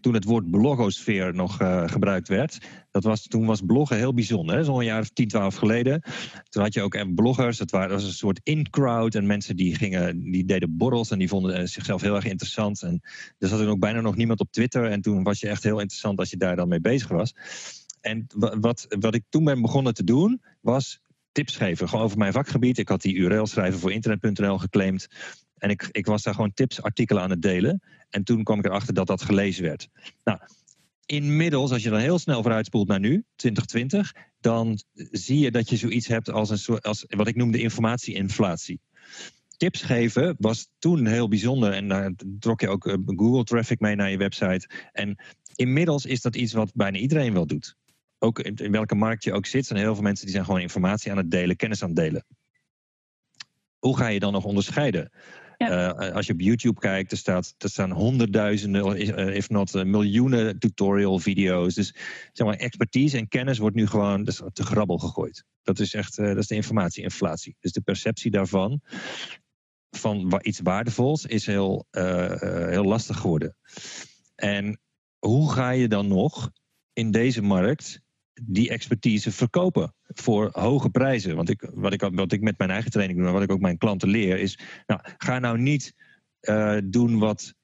[0.00, 2.58] toen het woord blogosfeer nog uh, gebruikt werd.
[2.90, 4.64] Dat was, toen was bloggen heel bijzonder.
[4.64, 6.02] Zo'n jaar of 10, 12 geleden.
[6.48, 7.58] Toen had je ook bloggers.
[7.58, 9.14] Dat, waren, dat was een soort in-crowd.
[9.14, 11.10] En mensen die, gingen, die deden borrels.
[11.10, 12.82] En die vonden eh, zichzelf heel erg interessant.
[12.82, 13.00] En
[13.38, 14.84] er zat ook bijna nog niemand op Twitter.
[14.84, 17.34] En toen was je echt heel interessant als je daar dan mee bezig was.
[18.00, 18.26] En
[18.60, 21.00] wat, wat ik toen ben begonnen te doen, was
[21.32, 21.88] tips geven.
[21.88, 22.78] Gewoon over mijn vakgebied.
[22.78, 25.08] Ik had die URL schrijven voor internet.nl geclaimd.
[25.60, 27.82] En ik, ik was daar gewoon tips, artikelen aan het delen.
[28.10, 29.88] En toen kwam ik erachter dat dat gelezen werd.
[30.24, 30.38] Nou,
[31.06, 34.78] inmiddels, als je dan heel snel vooruitspoelt naar nu, 2020, dan
[35.10, 38.80] zie je dat je zoiets hebt als een soort, als wat ik noemde informatieinflatie.
[39.56, 43.94] Tips geven was toen heel bijzonder en daar trok je ook eh, Google traffic mee
[43.94, 44.68] naar je website.
[44.92, 45.22] En
[45.54, 47.76] inmiddels is dat iets wat bijna iedereen wel doet.
[48.18, 51.10] Ook in welke markt je ook zit, zijn heel veel mensen die zijn gewoon informatie
[51.10, 52.24] aan het delen, kennis aan het delen.
[53.78, 55.10] Hoe ga je dan nog onderscheiden?
[55.68, 59.84] Eh, als je op YouTube kijkt, er, staat, er staan honderdduizenden, eh, if not uh,
[59.84, 61.74] miljoenen tutorial video's.
[61.74, 61.94] Dus
[62.32, 65.44] zeg maar, expertise en kennis wordt nu gewoon dus, te grabbel gegooid.
[65.62, 67.56] Dat is echt dat is de informatieinflatie.
[67.60, 68.80] Dus de perceptie daarvan,
[69.90, 73.56] van iets waardevols, is heel, heel lastig geworden.
[74.34, 74.80] En
[75.18, 76.50] hoe ga je dan nog
[76.92, 78.00] in deze markt
[78.40, 81.36] die expertise verkopen voor hoge prijzen.
[81.36, 83.60] Want ik, wat, ik, wat ik met mijn eigen training doe, en wat ik ook
[83.60, 85.94] mijn klanten leer, is: nou, ga nou niet
[86.40, 87.54] uh, doen wat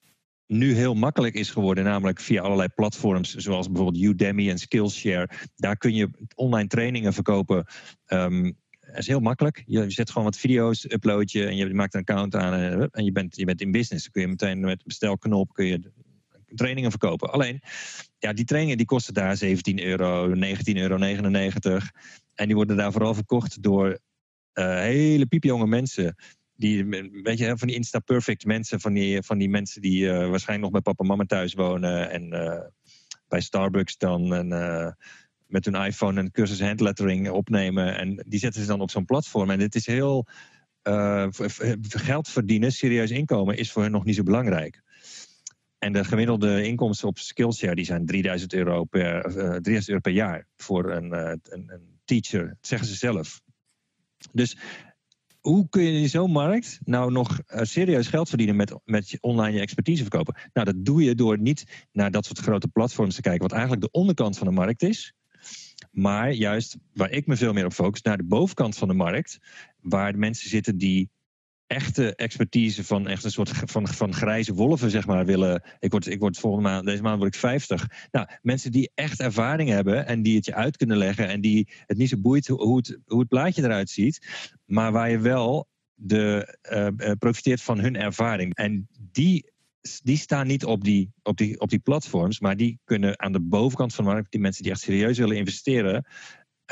[0.46, 5.28] nu heel makkelijk is geworden, namelijk via allerlei platforms zoals bijvoorbeeld Udemy en Skillshare.
[5.56, 7.66] Daar kun je online trainingen verkopen.
[8.06, 9.62] Um, dat is heel makkelijk.
[9.66, 13.04] Je zet gewoon wat video's, upload je en je maakt een account aan en, en
[13.04, 14.02] je, bent, je bent in business.
[14.02, 15.90] Dan kun je meteen met bestelknop kun je
[16.54, 17.32] trainingen verkopen.
[17.32, 17.60] Alleen,
[18.18, 20.34] ja, die trainingen die kosten daar 17 euro, 19,99
[20.74, 20.98] euro.
[22.34, 23.98] En die worden daar vooral verkocht door
[24.54, 26.14] uh, hele piepjonge mensen.
[26.54, 26.84] Die,
[27.22, 30.70] weet je, van die Insta-perfect mensen, van die, van die mensen die uh, waarschijnlijk nog
[30.70, 32.10] bij papa en mama thuis wonen.
[32.10, 32.60] En uh,
[33.28, 34.28] bij Starbucks dan
[35.46, 37.96] met hun iPhone een cursus handlettering opnemen.
[37.96, 39.50] En die zetten ze dan op zo'n platform.
[39.50, 40.26] En het is heel.
[41.88, 44.82] geld verdienen, serieus inkomen, is voor hen nog niet zo belangrijk.
[45.86, 50.00] En de gemiddelde inkomsten op Skillshare die zijn 3000 euro per, uh, eh, 3000 euro
[50.00, 53.40] per jaar voor een, uh, een, een, teacher, dat zeggen ze zelf.
[54.32, 54.56] Dus
[55.40, 59.56] hoe kun je in zo'n markt nou nog uh, serieus geld verdienen met, met online
[59.56, 60.36] je expertise verkopen?
[60.52, 63.82] Nou, dat doe je door niet naar dat soort grote platforms te kijken, wat eigenlijk
[63.82, 65.14] de onderkant van de markt is.
[65.90, 69.38] Maar juist waar ik me veel meer op focus, naar de bovenkant van de markt,
[69.80, 71.10] waar de mensen zitten die
[71.66, 75.62] echte expertise van echt een soort van, van grijze wolven, zeg maar, willen.
[75.78, 78.08] Ik word, ik word volgende maand, deze maand word ik 50.
[78.10, 81.68] Nou, mensen die echt ervaring hebben en die het je uit kunnen leggen en die
[81.86, 84.26] het niet zo boeit hoe het, hoe het plaatje eruit ziet,
[84.64, 88.54] maar waar je wel de, uh, profiteert van hun ervaring.
[88.54, 89.54] En die
[90.02, 93.40] die staan niet op die, op, die, op die platforms, maar die kunnen aan de
[93.40, 96.06] bovenkant van de markt, die mensen die echt serieus willen investeren,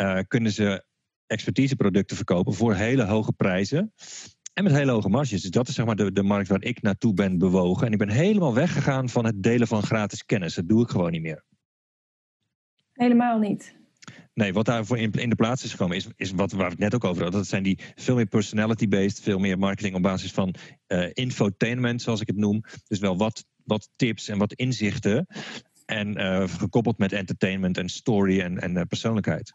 [0.01, 0.85] uh, kunnen ze
[1.27, 3.93] expertiseproducten verkopen voor hele hoge prijzen.
[4.55, 5.43] En met hele hoge marges.
[5.43, 7.87] Dus dat is zeg maar de, de markt waar ik naartoe ben bewogen.
[7.87, 10.55] En ik ben helemaal weggegaan van het delen van gratis kennis.
[10.55, 11.45] Dat doe ik gewoon niet meer.
[12.93, 13.77] Helemaal niet.
[14.35, 16.79] Nee, wat daarvoor in, in de plaats is gekomen, is, is wat waar we het
[16.79, 17.41] net ook over hadden.
[17.41, 20.55] Dat zijn die veel meer personality-based, veel meer marketing op basis van
[20.89, 22.63] uh, infotainment, zoals ik het noem.
[22.89, 25.27] Dus wel wat, wat tips en wat inzichten.
[25.87, 29.55] En uh, gekoppeld met entertainment en story en, en uh, persoonlijkheid.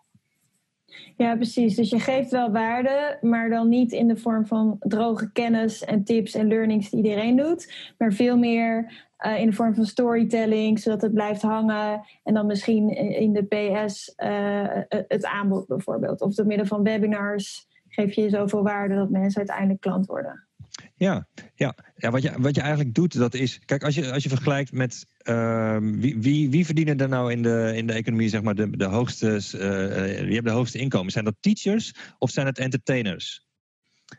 [1.18, 1.76] Ja, precies.
[1.76, 6.04] Dus je geeft wel waarde, maar dan niet in de vorm van droge kennis en
[6.04, 8.92] tips en learnings die iedereen doet, maar veel meer
[9.26, 12.02] uh, in de vorm van storytelling, zodat het blijft hangen.
[12.24, 16.22] En dan misschien in de PS uh, eh, het aanbod bijvoorbeeld.
[16.22, 20.49] Of door middel van webinars geef je zoveel waarde dat mensen uiteindelijk klant worden.
[20.96, 21.76] Ja, ja.
[21.96, 23.60] wat, je, wat je eigenlijk doet, dat is.
[23.66, 25.06] Kijk, als je, als je vergelijkt met.
[25.24, 28.78] Uh, wie, wie, wie verdienen er nou in de, in de economie, zeg maar, de,
[28.78, 29.28] de hoogste.
[29.52, 31.12] Wie hebben de hoogste inkomen?
[31.12, 33.46] Zijn dat teachers of zijn het entertainers?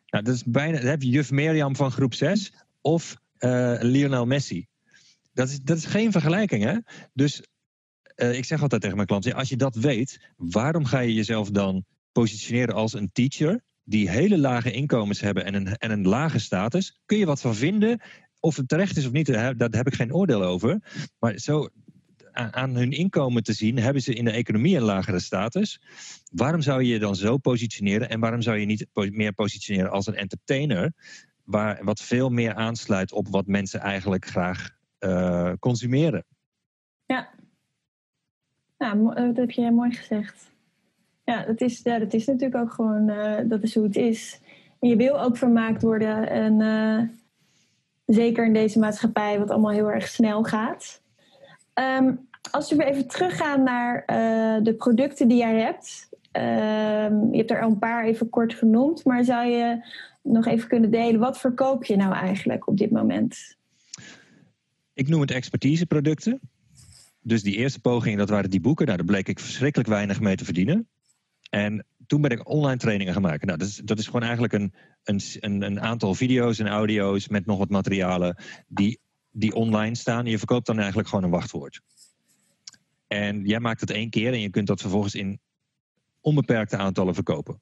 [0.07, 0.79] Nou, dat is bijna.
[0.79, 3.17] Dan heb je juf Mirjam van groep 6 of
[3.81, 4.67] Lionel Messi.
[5.33, 6.77] Dat is, dat is geen vergelijking, hè?
[7.13, 7.43] Dus
[8.15, 11.85] ik zeg altijd tegen mijn klanten: als je dat weet, waarom ga je jezelf dan
[12.13, 17.01] positioneren als een teacher die hele lage inkomens hebben en een, en een lage status?
[17.07, 18.01] Kun je wat van vinden?
[18.41, 20.81] Of het terecht is of niet, daar heb ik geen oordeel over.
[21.19, 21.69] Maar zo
[22.33, 25.83] aan hun inkomen te zien, hebben ze in de economie een lagere status.
[26.33, 30.07] Waarom zou je je dan zo positioneren en waarom zou je niet meer positioneren als
[30.07, 30.93] een entertainer,
[31.45, 36.25] waar, wat veel meer aansluit op wat mensen eigenlijk graag uh, consumeren.
[37.07, 37.29] Ja.
[38.79, 40.51] Nou, dat heb je mooi gezegd.
[41.31, 44.41] Ja, dat is, ja, dat is natuurlijk ook gewoon, uh, dat is hoe het is.
[44.81, 46.29] Je wil ook vermaakt worden.
[46.31, 47.03] En uh,
[48.07, 51.03] zeker in deze maatschappij, wat allemaal heel erg snel gaat.
[51.75, 54.05] Um, als we even teruggaan naar
[54.63, 56.09] de producten die jij hebt.
[56.33, 59.05] Um, je hebt er al een paar even kort genoemd.
[59.05, 59.85] Maar zou je
[60.23, 63.57] nog even kunnen delen, wat verkoop je nou eigenlijk op dit moment?
[64.93, 66.41] Ik noem het expertiseproducten.
[67.23, 68.87] Dus die eerste poging, dat waren die boeken.
[68.87, 70.89] Nou, daar bleek ik verschrikkelijk weinig mee te verdienen.
[71.51, 73.47] En toen ben ik online trainingen gaan maken.
[73.47, 74.73] Nou, dat is, dat is gewoon eigenlijk een,
[75.05, 80.27] een, een aantal video's en audio's met nog wat materialen die, die online staan.
[80.27, 81.81] Je verkoopt dan eigenlijk gewoon een wachtwoord.
[83.07, 85.41] En jij maakt het één keer en je kunt dat vervolgens in
[86.21, 87.61] onbeperkte aantallen verkopen.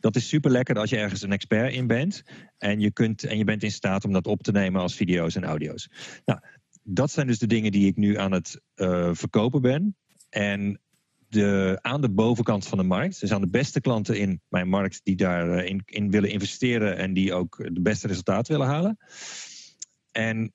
[0.00, 2.22] Dat is super lekker als je ergens een expert in bent.
[2.58, 5.34] En je, kunt, en je bent in staat om dat op te nemen als video's
[5.34, 5.88] en audio's.
[6.24, 6.40] Nou,
[6.82, 9.96] dat zijn dus de dingen die ik nu aan het uh, verkopen ben.
[10.28, 10.80] En
[11.30, 15.00] de, aan de bovenkant van de markt, dus aan de beste klanten in mijn markt
[15.02, 18.98] die daarin eh, in, willen investeren en die ook de beste resultaten willen halen.
[20.12, 20.52] En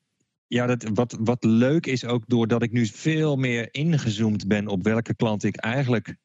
[0.47, 4.83] ja, dat, wat, wat leuk is ook doordat ik nu veel meer ingezoomd ben op
[4.83, 6.15] welke klanten ik eigenlijk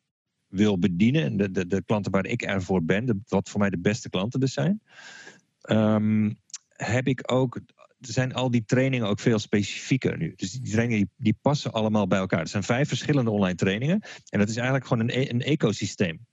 [0.46, 1.36] wil bedienen.
[1.36, 4.52] De, de, de klanten waar ik ervoor ben, wat voor mij de beste klanten dus
[4.52, 4.82] zijn.
[5.70, 7.60] Um, heb ik ook
[8.00, 10.32] zijn al die trainingen ook veel specifieker nu.
[10.36, 12.40] Dus die trainingen die, die, passen allemaal bij elkaar.
[12.40, 14.02] Er zijn vijf verschillende online trainingen.
[14.28, 16.26] En dat is eigenlijk gewoon een, e-, een ecosysteem.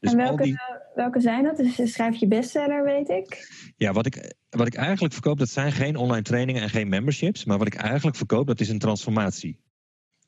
[0.00, 0.58] Dus en welke, die...
[0.94, 1.56] welke zijn dat?
[1.56, 3.48] Dus schrijf je bestseller, weet ik.
[3.76, 7.44] Ja, wat ik, wat ik eigenlijk verkoop, dat zijn geen online trainingen en geen memberships.
[7.44, 9.60] Maar wat ik eigenlijk verkoop, dat is een transformatie.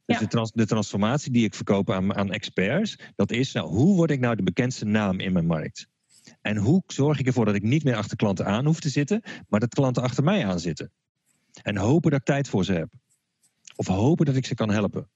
[0.05, 3.97] Dus de, trans, de, transformatie die ik verkoop aan, aan experts, dat is nou, hoe
[3.97, 5.89] word ik nou de bekendste naam in mijn markt?
[6.41, 9.23] En hoe zorg ik ervoor dat ik niet meer achter klanten aan hoef te zitten,
[9.49, 10.93] maar dat klanten achter mij aan zitten?
[11.63, 12.89] En hopen dat ik tijd voor ze heb.
[13.77, 15.09] Of hopen dat ik ze kan helpen.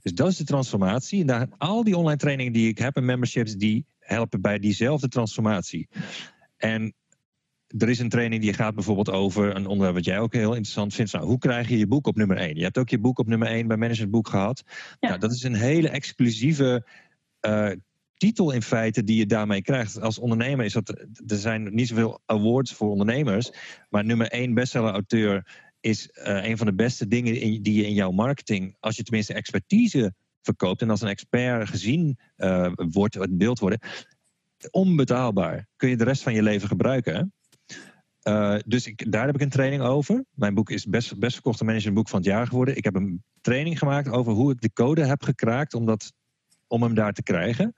[0.00, 1.20] Dus dat is de transformatie.
[1.20, 5.08] En daar, al die online trainingen die ik heb en memberships, die helpen bij diezelfde
[5.08, 5.88] transformatie.
[6.56, 6.94] En
[7.66, 10.94] er is een training die gaat bijvoorbeeld over een onderwerp wat jij ook heel interessant
[10.94, 11.12] vindt.
[11.12, 12.56] Nou, hoe krijg je je boek op nummer 1?
[12.56, 14.62] Je hebt ook je boek op nummer 1 bij Management Boek gehad.
[15.00, 15.08] Ja.
[15.08, 16.86] Nou, dat is een hele exclusieve
[17.46, 17.70] uh,
[18.16, 20.00] titel in feite die je daarmee krijgt.
[20.00, 20.88] Als ondernemer is dat.
[21.26, 23.50] Er zijn niet zoveel awards voor ondernemers.
[23.88, 25.46] Maar nummer 1 bestseller-auteur
[25.80, 28.76] is uh, een van de beste dingen in, die je in jouw marketing.
[28.80, 33.78] Als je tenminste expertise verkoopt en als een expert gezien uh, wordt, het beeld worden.
[34.70, 35.68] Onbetaalbaar.
[35.76, 37.14] Kun je de rest van je leven gebruiken.
[37.14, 37.22] Hè?
[38.28, 40.24] Uh, dus ik, daar heb ik een training over.
[40.34, 42.76] Mijn boek is best, best verkochte managementboek van het jaar geworden.
[42.76, 46.12] Ik heb een training gemaakt over hoe ik de code heb gekraakt om dat
[46.68, 47.74] om hem daar te krijgen.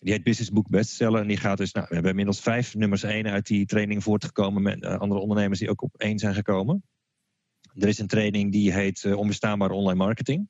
[0.00, 1.20] Die heet Business Book Bestseller.
[1.20, 4.62] En die gaat dus, nou, we hebben inmiddels vijf nummers één uit die training voortgekomen
[4.62, 6.84] met uh, andere ondernemers die ook op één zijn gekomen.
[7.74, 10.48] Er is een training die heet uh, Onbestaanbare Online Marketing.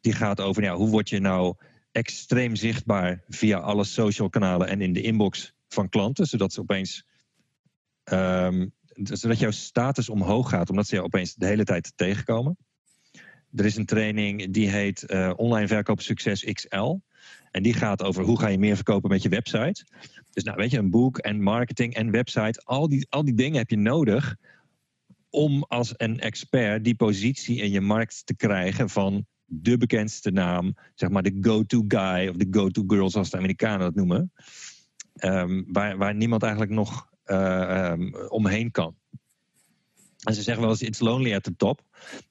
[0.00, 1.56] Die gaat over ja, hoe word je nou
[1.92, 7.06] extreem zichtbaar via alle social kanalen en in de inbox van klanten, zodat ze opeens
[8.12, 8.72] um,
[9.02, 12.56] zodat jouw status omhoog gaat, omdat ze jou opeens de hele tijd tegenkomen.
[13.54, 16.96] Er is een training die heet uh, Online Verkoop Succes XL.
[17.50, 19.84] En die gaat over hoe ga je meer verkopen met je website.
[20.30, 23.58] Dus nou weet je, een boek en marketing en website, al die, al die dingen
[23.58, 24.36] heb je nodig
[25.30, 30.74] om als een expert die positie in je markt te krijgen van de bekendste naam,
[30.94, 34.32] zeg maar de go-to guy of de go-to girl, zoals de Amerikanen dat noemen.
[35.24, 38.96] Um, waar, waar niemand eigenlijk nog uh, um, omheen kan.
[40.24, 41.82] En ze zeggen wel eens, it's lonely at the top.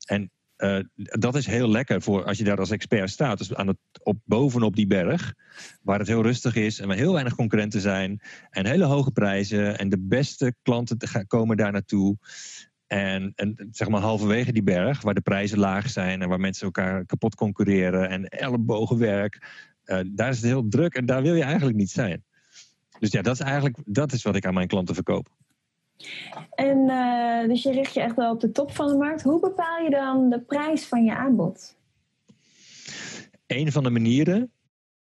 [0.05, 0.31] En
[0.63, 3.37] uh, dat is heel lekker voor als je daar als expert staat.
[3.37, 5.33] Dus aan het, op, bovenop die berg,
[5.81, 8.21] waar het heel rustig is en waar heel weinig concurrenten zijn.
[8.49, 9.77] En hele hoge prijzen.
[9.77, 12.17] En de beste klanten te, komen daar naartoe.
[12.87, 16.65] En, en zeg maar halverwege die berg, waar de prijzen laag zijn en waar mensen
[16.65, 19.47] elkaar kapot concurreren en ellebogenwerk,
[19.85, 22.23] uh, daar is het heel druk en daar wil je eigenlijk niet zijn.
[22.99, 25.29] Dus ja, dat is eigenlijk dat is wat ik aan mijn klanten verkoop.
[26.55, 29.21] En uh, dus je richt je echt wel op de top van de markt.
[29.21, 31.75] Hoe bepaal je dan de prijs van je aanbod?
[33.47, 34.51] Een van de manieren,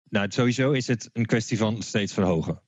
[0.09, 2.61] nou sowieso is het een kwestie van steeds verhogen.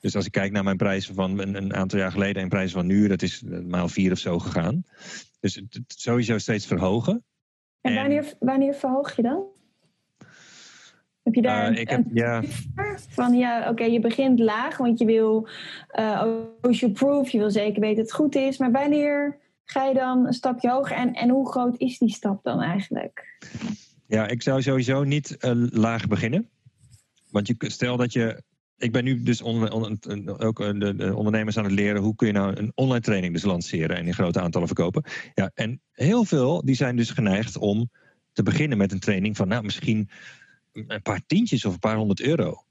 [0.00, 2.78] Dus als ik kijk naar mijn prijzen van een, een aantal jaar geleden en prijzen
[2.78, 4.84] van nu, dat is maal vier of zo gegaan.
[5.40, 7.24] Dus het, sowieso steeds verhogen.
[7.80, 9.44] En wanneer, en, wanneer verhoog je dan?
[11.26, 12.42] Heb je daar uh, ik heb, ja.
[13.08, 15.48] van ja, oké, okay, je begint laag, want je wil
[15.98, 16.26] uh,
[16.60, 18.58] ocean proof, je wil zeker weten dat het goed is.
[18.58, 22.42] Maar wanneer ga je dan een stapje hoger en, en hoe groot is die stap
[22.42, 23.38] dan eigenlijk?
[24.06, 26.48] Ja, ik zou sowieso niet uh, laag beginnen.
[27.30, 28.42] Want je, stel dat je.
[28.76, 32.14] Ik ben nu dus on, on, on, ook de, de, ondernemers aan het leren hoe
[32.14, 35.02] kun je nou een online training dus lanceren en in grote aantallen verkopen.
[35.34, 37.90] Ja, en heel veel die zijn dus geneigd om
[38.32, 40.08] te beginnen met een training van nou misschien
[40.86, 42.64] een paar tientjes of een paar honderd euro.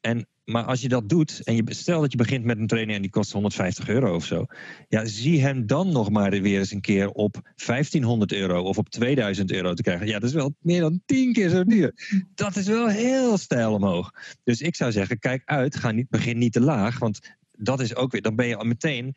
[0.00, 2.96] En, maar als je dat doet, en je, stel dat je begint met een training
[2.96, 4.46] en die kost 150 euro of zo.
[4.88, 8.88] Ja, zie hem dan nog maar weer eens een keer op 1500 euro of op
[8.88, 10.06] 2000 euro te krijgen.
[10.06, 12.22] Ja, dat is wel meer dan tien keer zo duur.
[12.34, 14.12] Dat is wel heel stijl omhoog.
[14.44, 16.98] Dus ik zou zeggen, kijk uit, ga niet, begin niet te laag.
[16.98, 19.16] Want dat is ook weer, dan ben je al meteen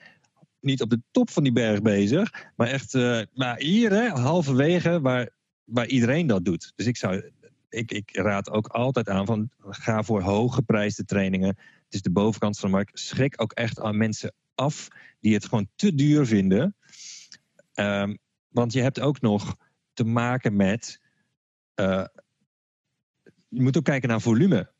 [0.59, 2.51] niet op de top van die berg bezig.
[2.55, 5.29] Maar echt, uh, maar hier, hè, halverwege, waar,
[5.63, 6.71] waar iedereen dat doet.
[6.75, 7.31] Dus ik zou
[7.71, 11.47] ik, ik raad ook altijd aan van ga voor hooggeprijsde trainingen.
[11.85, 12.99] Het is de bovenkant van de markt.
[12.99, 14.87] Schrik ook echt aan mensen af
[15.19, 16.75] die het gewoon te duur vinden.
[17.75, 19.55] Um, want je hebt ook nog
[19.93, 21.01] te maken met.
[21.75, 22.05] Uh,
[23.47, 24.71] je moet ook kijken naar volume.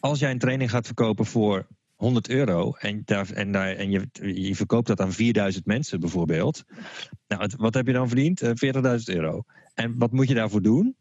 [0.00, 4.08] Als jij een training gaat verkopen voor 100 euro en, daar, en, daar, en je,
[4.42, 6.64] je verkoopt dat aan 4000 mensen bijvoorbeeld.
[7.28, 8.42] Nou, wat heb je dan verdiend?
[8.42, 9.44] Uh, eh, 40.000 euro.
[9.74, 10.96] En wat moet je daarvoor doen?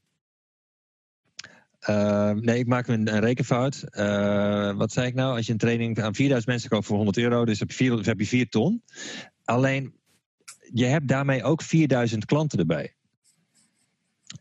[1.90, 3.84] Uh, nee, ik maak een, een rekenfout.
[3.92, 5.36] Uh, wat zei ik nou?
[5.36, 8.06] Als je een training aan 4000 mensen koopt voor 100 euro, dus heb je 4,
[8.06, 8.84] heb je 4 ton.
[9.44, 9.94] Alleen,
[10.74, 12.94] je hebt daarmee ook 4000 klanten erbij.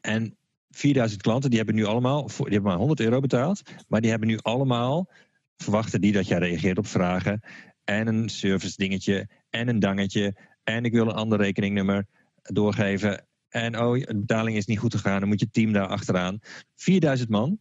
[0.00, 0.36] En
[0.70, 4.28] 4000 klanten, die hebben nu allemaal, die hebben maar 100 euro betaald, maar die hebben
[4.28, 5.10] nu allemaal,
[5.56, 7.40] verwachten die dat jij reageert op vragen
[7.84, 12.06] en een service dingetje en een dangetje en ik wil een ander rekeningnummer
[12.42, 16.38] doorgeven en oh, de betaling is niet goed gegaan, dan moet je team daar achteraan.
[16.74, 17.58] 4000 man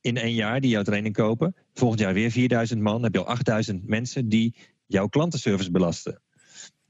[0.00, 1.54] in één jaar die jouw training kopen.
[1.74, 2.92] Volgend jaar weer 4000 man.
[2.92, 6.20] Dan heb je al 8000 mensen die jouw klantenservice belasten.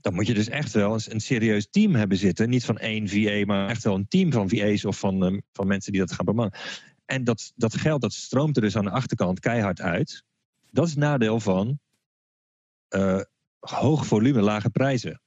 [0.01, 2.49] Dan moet je dus echt wel een serieus team hebben zitten.
[2.49, 5.67] Niet van één VA, maar echt wel een team van VA's of van, um, van
[5.67, 6.59] mensen die dat gaan bemannen.
[7.05, 10.25] En dat, dat geld dat stroomt er dus aan de achterkant keihard uit.
[10.71, 11.79] Dat is het nadeel van
[12.91, 13.21] uh,
[13.59, 15.21] hoog volume, lage prijzen.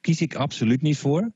[0.00, 1.32] Kies ik absoluut niet voor.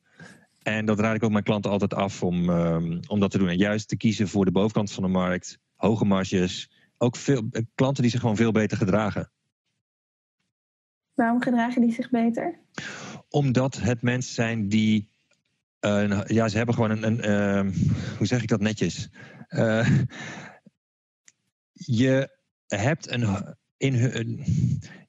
[0.69, 3.49] En dat raad ik ook mijn klanten altijd af om, um, om dat te doen.
[3.49, 6.71] En juist te kiezen voor de bovenkant van de markt, hoge marges.
[6.99, 9.31] Ook veel, eh, klanten die zich gewoon veel beter gedragen.
[11.15, 12.59] Waarom gedragen die zich beter?
[13.29, 15.09] Omdat het mensen zijn die.
[15.81, 17.07] Uh, ja, ze hebben gewoon een.
[17.07, 17.75] een uh,
[18.17, 19.09] hoe zeg ik dat netjes?
[19.49, 19.89] Uh,
[21.73, 23.55] je hebt een.
[23.77, 24.45] In, een,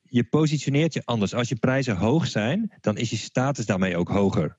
[0.03, 1.33] je positioneert je anders.
[1.33, 4.57] Als je prijzen hoog zijn, dan is je status daarmee ook hoger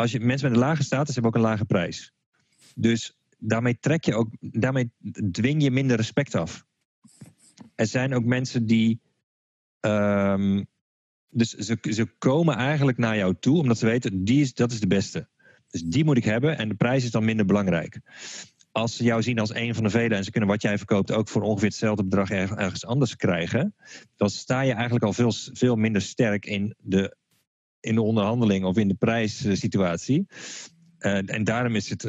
[0.00, 2.12] als je mensen met een lage status hebben ook een lage prijs.
[2.74, 4.90] Dus daarmee trek je ook, daarmee
[5.30, 6.64] dwing je minder respect af.
[7.74, 9.00] Er zijn ook mensen die.
[9.80, 10.66] Um,
[11.30, 14.80] dus ze, ze komen eigenlijk naar jou toe omdat ze weten, die is, dat is
[14.80, 15.28] de beste.
[15.68, 18.00] Dus die moet ik hebben en de prijs is dan minder belangrijk.
[18.72, 21.12] als ze jou zien als een van de velen en ze kunnen wat jij verkoopt
[21.12, 23.74] ook voor ongeveer hetzelfde bedrag ergens anders krijgen,
[24.16, 27.16] dan sta je eigenlijk al veel, veel minder sterk in de,
[27.80, 30.26] in de onderhandeling of in de prijssituatie.
[30.98, 32.02] Uh, en daarom is het,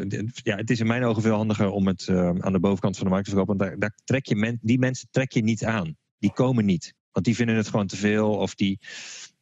[0.44, 3.06] ja, het is in mijn ogen veel handiger om het uh, aan de bovenkant van
[3.06, 3.58] de markt te verkopen.
[3.58, 5.98] Want daar, daar trek je die mensen trek je niet aan.
[6.20, 6.94] Die komen niet.
[7.12, 8.80] Want die vinden het gewoon te veel of die,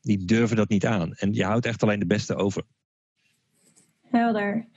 [0.01, 1.13] die durven dat niet aan.
[1.13, 2.63] En je houdt echt alleen de beste over.
[4.09, 4.67] Helder.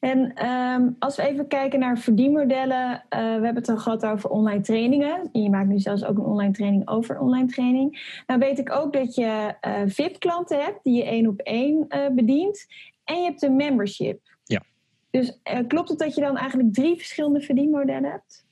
[0.00, 4.30] En um, als we even kijken naar verdienmodellen, uh, we hebben het al gehad over
[4.30, 5.28] online trainingen.
[5.32, 8.20] Je maakt nu zelfs ook een online training over online training.
[8.26, 12.08] Nou weet ik ook dat je uh, VIP-klanten hebt die je één op één uh,
[12.14, 12.66] bedient.
[13.04, 14.20] En je hebt een membership.
[14.44, 14.62] Ja.
[15.10, 18.44] Dus klopt het dat je dan eigenlijk drie verschillende verdienmodellen hebt?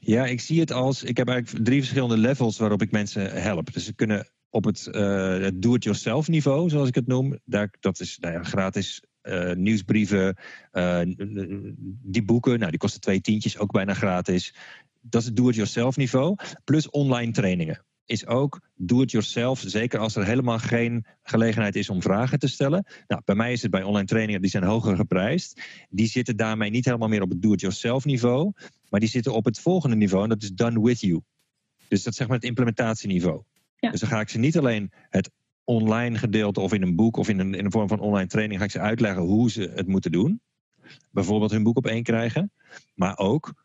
[0.00, 1.02] Ja, ik zie het als.
[1.02, 3.72] Ik heb eigenlijk drie verschillende levels waarop ik mensen help.
[3.72, 4.84] Dus ze kunnen op het,
[5.40, 7.38] het do-it-yourself niveau, zoals ik het noem.
[7.44, 10.36] Daar, dat is nou ja, gratis uh, nieuwsbrieven,
[10.72, 11.00] uh,
[12.02, 14.54] die boeken, nou, die kosten twee tientjes, ook bijna gratis.
[15.00, 16.36] Dat is het do-it-yourself niveau.
[16.64, 19.62] Plus online trainingen is ook do-it-yourself.
[19.66, 22.86] Zeker als er helemaal geen gelegenheid is om vragen te stellen.
[23.06, 25.60] Nou, bij mij is het bij online trainingen, die zijn hoger geprijsd.
[25.88, 28.52] Die zitten daarmee niet helemaal meer op het do-it-yourself niveau.
[28.88, 31.22] Maar die zitten op het volgende niveau en dat is done with you.
[31.88, 33.42] Dus dat is zeg maar het implementatieniveau.
[33.78, 33.90] Ja.
[33.90, 35.30] Dus dan ga ik ze niet alleen het
[35.66, 38.58] online gedeelte of in een boek of in een, in een vorm van online training
[38.58, 40.40] ga ik ze uitleggen hoe ze het moeten doen.
[41.10, 42.52] Bijvoorbeeld hun boek op één krijgen.
[42.94, 43.64] Maar ook,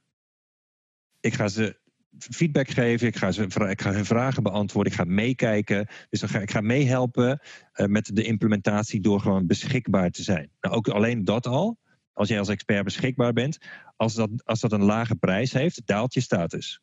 [1.19, 1.79] ik ga ze
[2.17, 5.87] feedback geven, ik ga, ze, ik ga hun vragen beantwoorden, ik ga meekijken.
[6.09, 7.39] Dus ga, ik ga meehelpen
[7.75, 10.51] uh, met de implementatie door gewoon beschikbaar te zijn.
[10.61, 11.77] Nou, ook alleen dat al,
[12.13, 13.57] als jij als expert beschikbaar bent,
[13.95, 16.81] als dat, als dat een lage prijs heeft, daalt je status.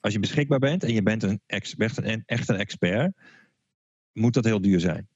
[0.00, 3.12] Als je beschikbaar bent en je bent een, een, echt een expert,
[4.18, 5.08] moet dat heel duur zijn.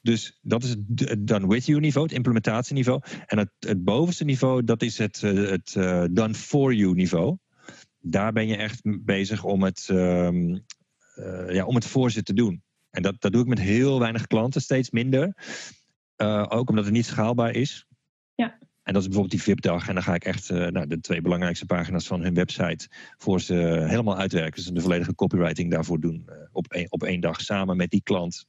[0.00, 3.02] Dus dat is het done with you niveau, het implementatieniveau.
[3.26, 7.36] En het, het bovenste niveau, dat is het, eh, het uh, done for you niveau.
[7.98, 10.64] Daar ben je echt bezig om het, um,
[11.16, 12.62] uh, ja, om het voor ze te doen.
[12.90, 15.34] En dat, dat doe ik met heel weinig klanten, steeds minder.
[16.48, 17.86] Ook omdat het niet schaalbaar is.
[18.34, 18.58] Ja.
[18.88, 19.88] En dat is bijvoorbeeld die VIP-dag.
[19.88, 23.54] En dan ga ik echt uh, de twee belangrijkste pagina's van hun website voor ze
[23.88, 24.62] helemaal uitwerken.
[24.62, 28.02] Dus de volledige copywriting daarvoor doen uh, op, een, op één dag samen met die
[28.02, 28.46] klant.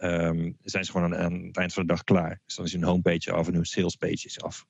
[0.00, 2.40] Um, zijn ze gewoon aan, aan, het eind van de dag klaar.
[2.44, 4.66] Dus dan is hun homepage af en hun salespage is af.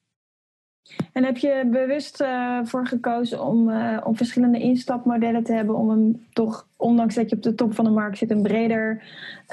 [1.13, 5.91] En heb je bewust uh, voor gekozen om, uh, om verschillende instapmodellen te hebben om
[5.91, 9.03] hem toch, ondanks dat je op de top van de markt zit, een breder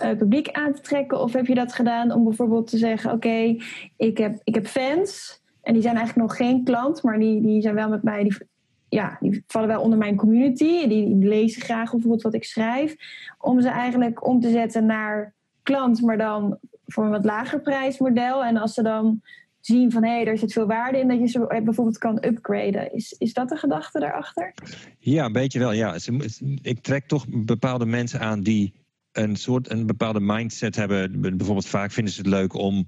[0.03, 1.21] uh, publiek aan te trekken?
[1.21, 3.55] Of heb je dat gedaan om bijvoorbeeld te zeggen: Oké,
[3.97, 7.61] ik, heb, ik heb fans en die zijn eigenlijk nog geen klant, maar die, die
[7.61, 8.37] zijn wel met mij, die,
[8.89, 12.95] ja, die vallen wel onder mijn community, die, die lezen graag bijvoorbeeld wat ik schrijf,
[13.37, 18.43] om ze eigenlijk om te zetten naar klant, maar dan voor een wat lager prijsmodel.
[18.43, 19.21] En als ze dan
[19.65, 22.93] zien van hé, hey, er zit veel waarde in dat je ze bijvoorbeeld kan upgraden.
[22.93, 24.53] Is, is dat de gedachte daarachter?
[24.99, 25.71] Ja, een beetje wel.
[25.71, 25.95] Ja.
[26.61, 28.73] Ik trek toch bepaalde mensen aan die
[29.11, 31.21] een soort een bepaalde mindset hebben.
[31.21, 32.87] Bijvoorbeeld vaak vinden ze het leuk om.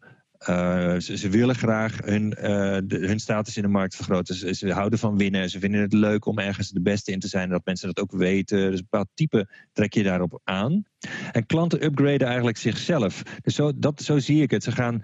[0.50, 4.36] Uh, ze, ze, willen graag hun, de, hun status in de markt vergroten.
[4.36, 5.50] Ze, ze, houden van winnen.
[5.50, 7.50] Ze vinden het leuk om ergens de beste in te zijn.
[7.50, 8.58] Dat mensen dat ook weten.
[8.58, 10.84] Dus een bepaald type trek je daarop aan.
[11.32, 13.24] En klanten upgraden eigenlijk zichzelf.
[13.42, 14.63] Dus zo, dat, zo zie ik het.
[14.63, 15.04] Ze gaan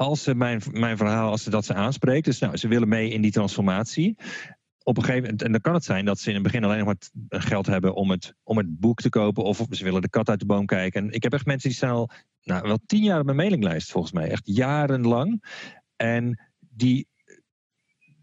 [0.00, 2.24] als ze mijn, mijn verhaal, als ze dat ze aanspreekt.
[2.24, 4.16] Dus nou, ze willen mee in die transformatie.
[4.82, 6.78] Op een gegeven moment, en dan kan het zijn dat ze in het begin alleen
[6.78, 9.44] nog maar geld hebben om het, om het boek te kopen.
[9.44, 11.02] Of ze willen de kat uit de boom kijken.
[11.02, 12.10] En ik heb echt mensen die staan al
[12.42, 14.30] nou, wel tien jaar op mijn mailinglijst volgens mij.
[14.30, 15.44] Echt jarenlang.
[15.96, 17.08] En die,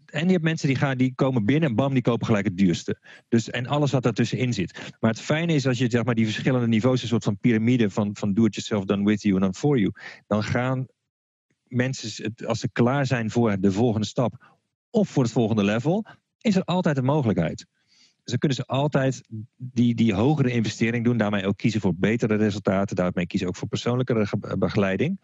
[0.04, 2.56] en je hebt mensen die, gaan, die komen binnen en bam, die kopen gelijk het
[2.56, 3.00] duurste.
[3.28, 4.94] Dus, en alles wat daartussenin zit.
[5.00, 7.90] Maar het fijne is als je zeg maar, die verschillende niveaus, een soort van piramide
[7.90, 9.92] van, van do it yourself, done with you en dan for you.
[10.26, 10.86] Dan gaan
[11.68, 14.56] mensen, als ze klaar zijn voor de volgende stap
[14.90, 16.04] of voor het volgende level,
[16.40, 17.66] is er altijd een mogelijkheid.
[18.28, 19.22] Dus dan kunnen ze altijd
[19.56, 23.68] die, die hogere investering doen, daarmee ook kiezen voor betere resultaten, daarmee kiezen ook voor
[23.68, 24.28] persoonlijkere
[24.58, 25.20] begeleiding.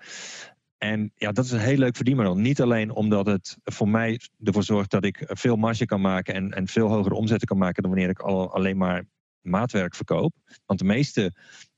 [0.78, 2.36] En ja, dat is een heel leuk verdienmodel.
[2.36, 6.52] Niet alleen omdat het voor mij ervoor zorgt dat ik veel marge kan maken en,
[6.52, 9.04] en veel hogere omzetten kan maken dan wanneer ik al, alleen maar
[9.40, 10.34] maatwerk verkoop.
[10.66, 11.32] Want de meeste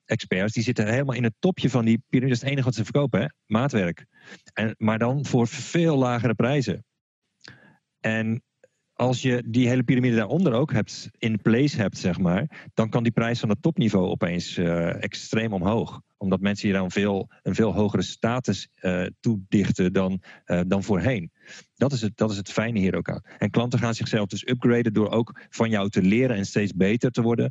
[0.06, 2.34] experts, die zitten helemaal in het topje van die piramide.
[2.34, 3.26] Dat is het enige wat ze verkopen, hè?
[3.46, 4.06] maatwerk.
[4.52, 6.84] En, maar dan voor veel lagere prijzen.
[8.00, 8.42] En
[8.96, 13.02] als je die hele piramide daaronder ook hebt, in place hebt, zeg maar, dan kan
[13.02, 16.00] die prijs van het topniveau opeens uh, extreem omhoog.
[16.16, 21.30] Omdat mensen hier dan veel, een veel hogere status uh, toedichten dan, uh, dan voorheen.
[21.74, 23.22] Dat is, het, dat is het fijne hier ook aan.
[23.38, 27.10] En klanten gaan zichzelf dus upgraden door ook van jou te leren en steeds beter
[27.10, 27.50] te worden.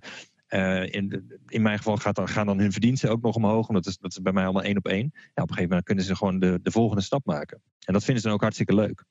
[0.49, 3.67] Uh, in, in mijn geval gaat dan, gaan dan hun verdiensten ook nog omhoog.
[3.67, 5.11] Want dat is, dat is bij mij allemaal één op één.
[5.13, 7.61] Ja, op een gegeven moment kunnen ze gewoon de, de volgende stap maken.
[7.85, 9.03] En dat vinden ze dan ook hartstikke leuk.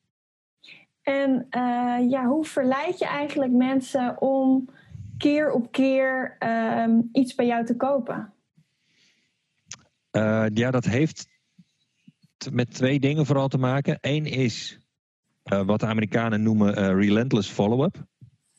[1.03, 4.69] En uh, ja, hoe verleid je eigenlijk mensen om
[5.19, 8.33] keer op keer uh, iets bij jou te kopen?
[10.13, 11.29] Uh, ja, dat heeft
[12.53, 13.99] met twee dingen vooral te maken.
[14.01, 14.79] Eén is
[15.43, 18.05] wat de Amerikanen noemen relentless follow-up.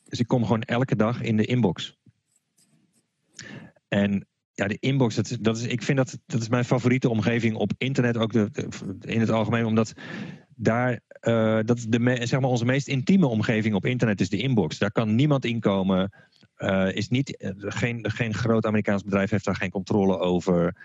[0.04, 1.95] Dus ik kom gewoon elke dag in de inbox.
[3.88, 7.56] En ja, de inbox, dat, dat is, ik vind dat, dat is mijn favoriete omgeving
[7.56, 8.32] op internet, ook
[9.00, 9.92] in het algemeen, omdat
[10.54, 14.78] daar, uh, dat de, zeg maar onze meest intieme omgeving op internet is de inbox.
[14.78, 16.12] Daar kan niemand inkomen.
[16.58, 20.76] Uh, is niet, uh, geen, geen groot Amerikaans bedrijf heeft daar geen controle over.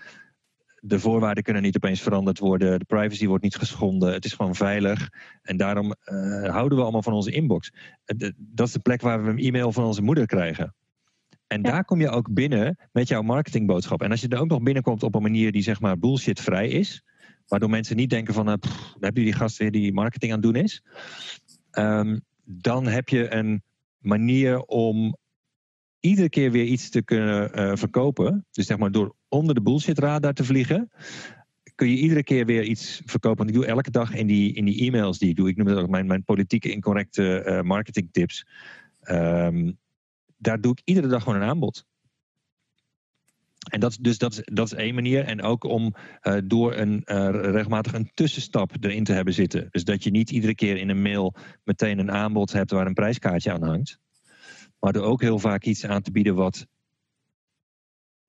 [0.80, 2.78] De voorwaarden kunnen niet opeens veranderd worden.
[2.78, 4.12] De privacy wordt niet geschonden.
[4.12, 5.10] Het is gewoon veilig.
[5.42, 5.94] En daarom
[6.44, 7.72] houden we allemaal van onze inbox.
[8.36, 10.74] dat is de plek waar we een e-mail van onze moeder krijgen.
[11.52, 11.70] En ja.
[11.70, 14.02] daar kom je ook binnen met jouw marketingboodschap.
[14.02, 17.02] En als je er ook nog binnenkomt op een manier die zeg maar bullshit-vrij is,
[17.46, 20.40] waardoor mensen niet denken van, uh, pff, heb je die gast weer die marketing aan
[20.42, 20.82] het doen is,
[21.72, 23.62] um, dan heb je een
[23.98, 25.16] manier om
[26.00, 28.46] iedere keer weer iets te kunnen uh, verkopen.
[28.50, 30.90] Dus zeg maar door onder de bullshit radar te vliegen,
[31.74, 33.38] kun je iedere keer weer iets verkopen.
[33.38, 35.66] Want ik doe elke dag in die, in die e-mails die ik doe, ik noem
[35.66, 38.46] het ook mijn, mijn politieke incorrecte uh, marketing tips.
[39.10, 39.80] Um,
[40.42, 41.84] daar doe ik iedere dag gewoon een aanbod.
[43.70, 45.24] En dat, dus dat, dat is één manier.
[45.24, 49.68] En ook om uh, door een, uh, regelmatig een tussenstap erin te hebben zitten.
[49.70, 51.34] Dus dat je niet iedere keer in een mail
[51.64, 53.98] meteen een aanbod hebt waar een prijskaartje aan hangt.
[54.78, 56.66] Maar er ook heel vaak iets aan te bieden wat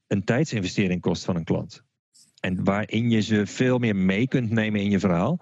[0.07, 1.84] een tijdsinvestering kost van een klant.
[2.39, 5.39] En waarin je ze veel meer mee kunt nemen in je verhaal.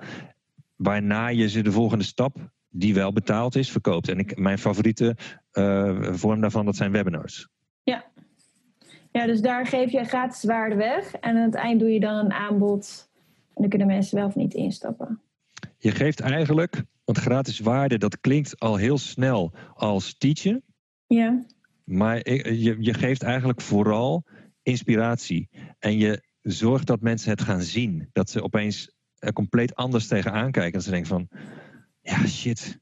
[0.75, 4.09] Waarna je ze de volgende stap die wel betaald is, verkoopt.
[4.09, 5.15] En ik, mijn favoriete
[5.53, 7.47] uh, vorm daarvan, dat zijn webinars.
[7.83, 8.05] Ja.
[9.11, 11.13] ja, dus daar geef je gratis waarde weg.
[11.13, 13.09] En aan het eind doe je dan een aanbod.
[13.53, 15.21] En dan kunnen mensen wel of niet instappen.
[15.77, 20.63] Je geeft eigenlijk, want gratis waarde, dat klinkt al heel snel als teachen.
[21.07, 21.45] Ja.
[21.83, 24.23] Maar je, je geeft eigenlijk vooral
[24.63, 25.49] inspiratie.
[25.79, 28.09] En je zorgt dat mensen het gaan zien.
[28.13, 30.73] Dat ze opeens er compleet anders tegenaan kijken.
[30.73, 31.27] Dat ze denken van,
[32.01, 32.79] ja shit,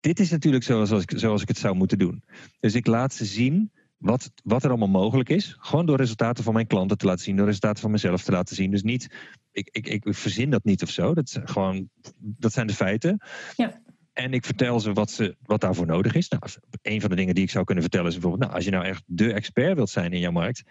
[0.00, 2.22] dit is natuurlijk zoals, ik, zoals ik het zou moeten doen.
[2.60, 5.56] Dus ik laat ze zien wat, wat er allemaal mogelijk is.
[5.58, 8.56] Gewoon door resultaten van mijn klanten te laten zien, door resultaten van mezelf te laten
[8.56, 8.70] zien.
[8.70, 9.08] Dus niet,
[9.52, 11.14] ik, ik, ik verzin dat niet of zo.
[11.14, 11.88] Dat, gewoon,
[12.18, 13.22] dat zijn de feiten.
[13.56, 13.82] Ja.
[14.12, 16.28] En ik vertel ze wat, ze wat daarvoor nodig is.
[16.28, 16.42] Nou,
[16.82, 18.84] een van de dingen die ik zou kunnen vertellen is bijvoorbeeld, nou, als je nou
[18.84, 20.62] echt de expert wilt zijn in jouw markt,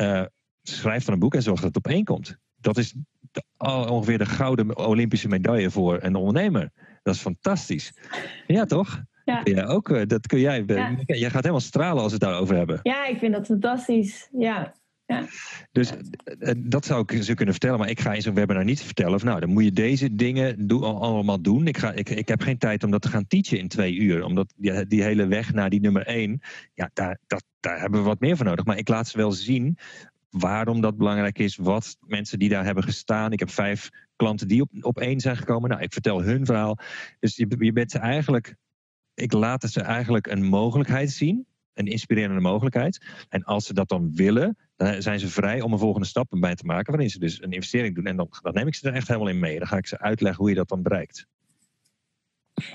[0.00, 0.24] uh,
[0.62, 2.38] schrijf dan een boek en zorg dat het op één komt.
[2.60, 2.94] Dat is
[3.30, 3.42] de,
[3.88, 6.70] ongeveer de gouden Olympische medaille voor een ondernemer.
[7.02, 7.92] Dat is fantastisch.
[8.46, 9.02] Ja, toch?
[9.24, 9.40] Ja.
[9.44, 10.62] ja ook, eh, dat kun jij.
[10.66, 10.94] Ja.
[11.06, 12.80] Jij gaat helemaal stralen als we het daarover hebben.
[12.82, 14.28] Ja, ik vind dat fantastisch.
[14.32, 14.74] Ja.
[15.08, 15.26] Ja.
[15.72, 15.92] Dus
[16.38, 19.14] eh, dat zou ik ze kunnen vertellen, maar ik ga in zo'n webinar niet vertellen.
[19.14, 21.66] Of nou, dan moet je deze dingen do allemaal doen.
[21.66, 24.24] Ik, ga, ik, ik heb geen tijd om dat te gaan teachen in twee uur.
[24.24, 26.40] Omdat die, die hele weg naar die nummer één,
[26.74, 28.64] ja, daar, dat, daar hebben we wat meer voor nodig.
[28.64, 29.78] Maar ik laat ze wel zien
[30.30, 33.32] waarom dat belangrijk is, wat mensen die daar hebben gestaan.
[33.32, 35.70] Ik heb vijf klanten die op, op één zijn gekomen.
[35.70, 36.78] Nou, ik vertel hun verhaal.
[37.20, 38.56] Dus je, bent ze eigenlijk,
[39.14, 43.04] ik laat ze eigenlijk een mogelijkheid zien, een inspirerende mogelijkheid.
[43.28, 46.54] En als ze dat dan willen, dan zijn ze vrij om een volgende stap bij
[46.54, 48.06] te maken, waarin ze dus een investering doen.
[48.06, 49.58] En dan, dan neem ik ze er echt helemaal in mee.
[49.58, 51.26] Dan ga ik ze uitleggen hoe je dat dan bereikt.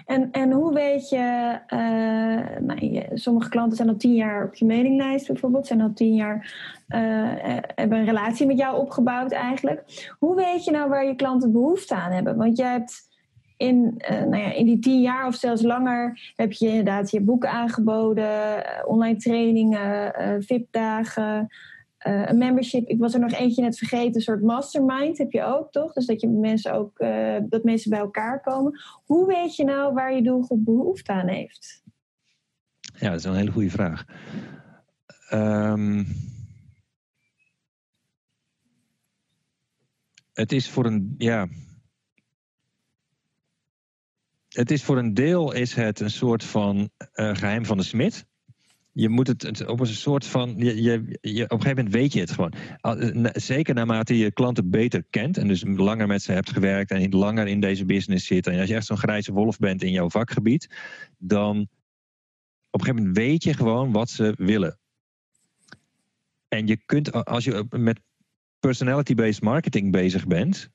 [0.05, 4.55] En, en hoe weet je, uh, nou, je, sommige klanten zijn al tien jaar op
[4.55, 6.35] je mailinglijst bijvoorbeeld, zijn al tien jaar,
[6.87, 6.99] uh,
[7.75, 10.13] hebben een relatie met jou opgebouwd eigenlijk.
[10.19, 12.37] Hoe weet je nou waar je klanten behoefte aan hebben?
[12.37, 13.11] Want jij hebt
[13.57, 17.49] in, nou ja, in die tien jaar of zelfs langer heb je inderdaad je boeken
[17.49, 20.13] aangeboden, online trainingen,
[20.43, 21.49] VIP-dagen,
[22.07, 22.87] uh, een membership.
[22.87, 25.93] Ik was er nog eentje net vergeten, een soort mastermind heb je ook, toch?
[25.93, 28.81] Dus dat je mensen ook uh, dat mensen bij elkaar komen.
[29.05, 31.83] Hoe weet je nou waar je doelgroep behoefte aan heeft?
[32.95, 34.05] Ja, dat is een hele goede vraag.
[35.31, 36.07] Um,
[40.33, 41.47] het is voor een ja.
[44.49, 48.25] Het is voor een deel is het een soort van uh, geheim van de smid
[48.93, 50.53] je moet het op een soort van.
[50.57, 52.53] Je, je, je, op een gegeven moment weet je het gewoon.
[53.33, 57.47] Zeker naarmate je klanten beter kent en dus langer met ze hebt gewerkt en langer
[57.47, 58.47] in deze business zit.
[58.47, 60.69] En als je echt zo'n grijze wolf bent in jouw vakgebied,
[61.17, 61.59] dan
[62.69, 64.79] op een gegeven moment weet je gewoon wat ze willen.
[66.47, 67.99] En je kunt, als je met
[68.59, 70.69] personality-based marketing bezig bent,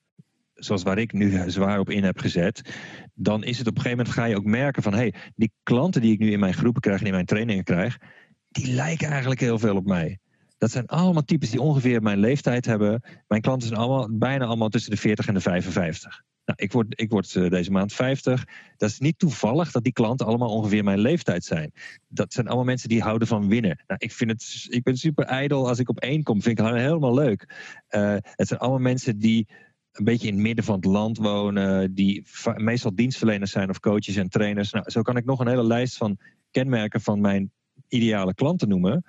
[0.58, 2.74] zoals waar ik nu zwaar op in heb gezet,
[3.14, 5.52] dan is het op een gegeven moment ga je ook merken van hé, hey, die
[5.62, 7.98] klanten die ik nu in mijn groepen krijg en in mijn trainingen krijg,
[8.48, 10.18] die lijken eigenlijk heel veel op mij.
[10.58, 13.02] Dat zijn allemaal types die ongeveer mijn leeftijd hebben.
[13.28, 16.22] Mijn klanten zijn allemaal, bijna allemaal tussen de 40 en de 55.
[16.44, 18.44] Nou, ik word, ik word eh, deze maand 50.
[18.76, 21.72] Dat is niet toevallig dat die klanten allemaal ongeveer mijn leeftijd zijn.
[22.08, 23.82] Dat zijn allemaal mensen die houden van winnen.
[23.86, 26.42] Nou, ik, vind het, ik ben super ijdel als ik op één kom.
[26.42, 27.54] Vind ik helemaal leuk.
[27.90, 29.48] Uh, het zijn allemaal mensen die
[29.98, 31.94] een beetje in het midden van het land wonen.
[31.94, 32.26] Die
[32.56, 34.72] meestal dienstverleners zijn of coaches en trainers.
[34.72, 36.18] Nou, zo kan ik nog een hele lijst van
[36.50, 37.52] kenmerken van mijn
[37.88, 39.04] ideale klanten noemen.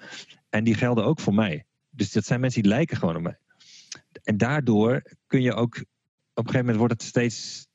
[0.49, 1.65] En die gelden ook voor mij.
[1.89, 3.37] Dus dat zijn mensen die lijken gewoon op mij.
[4.23, 5.75] En daardoor kun je ook,
[6.33, 7.67] op een gegeven moment wordt het steeds,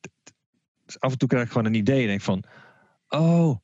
[0.98, 2.44] af en toe krijg ik gewoon een idee en denk van,
[3.08, 3.56] oh,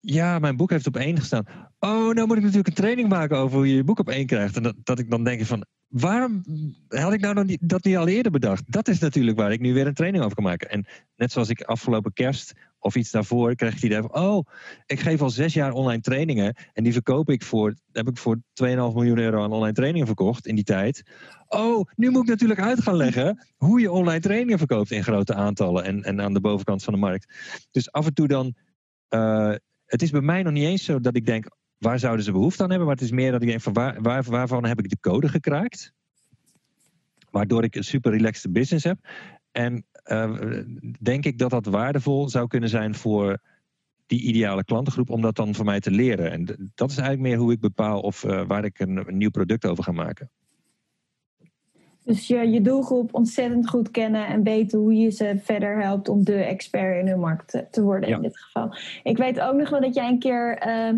[0.00, 1.46] ja, mijn boek heeft op één gestaan.
[1.78, 4.26] Oh, nou moet ik natuurlijk een training maken over hoe je je boek op één
[4.26, 4.56] krijgt.
[4.56, 6.44] En dat, dat ik dan denk van, waarom
[6.88, 8.72] had ik nou nog niet, dat niet al eerder bedacht?
[8.72, 10.70] Dat is natuurlijk waar ik nu weer een training over kan maken.
[10.70, 10.86] En
[11.16, 14.46] net zoals ik afgelopen kerst of iets daarvoor kreeg ik het idee van, oh,
[14.86, 18.36] ik geef al zes jaar online trainingen en die verkoop ik voor, heb ik voor
[18.36, 21.02] 2,5 miljoen euro aan online trainingen verkocht in die tijd.
[21.46, 25.34] Oh, nu moet ik natuurlijk uit gaan leggen hoe je online trainingen verkoopt in grote
[25.34, 27.34] aantallen en, en aan de bovenkant van de markt.
[27.70, 28.54] Dus af en toe dan,
[29.10, 31.46] uh, het is bij mij nog niet eens zo dat ik denk,
[31.78, 32.86] waar zouden ze behoefte aan hebben?
[32.86, 35.28] Maar het is meer dat ik denk van waar, waar, waarvan heb ik de code
[35.28, 35.92] gekraakt?
[37.30, 38.98] Waardoor ik een super relaxed business heb.
[39.52, 40.60] En uh,
[41.00, 43.38] denk ik dat dat waardevol zou kunnen zijn voor
[44.06, 46.30] die ideale klantengroep om dat dan voor mij te leren.
[46.30, 49.30] En dat is eigenlijk meer hoe ik bepaal of uh, waar ik een, een, nieuw
[49.30, 50.30] product over ga maken.
[52.08, 56.24] Dus je, je doelgroep ontzettend goed kennen en weten hoe je ze verder helpt om
[56.24, 58.16] de expert in hun markt te, te worden ja.
[58.16, 58.74] in dit geval.
[59.02, 60.88] Ik weet ook nog wel dat jij een keer, uh,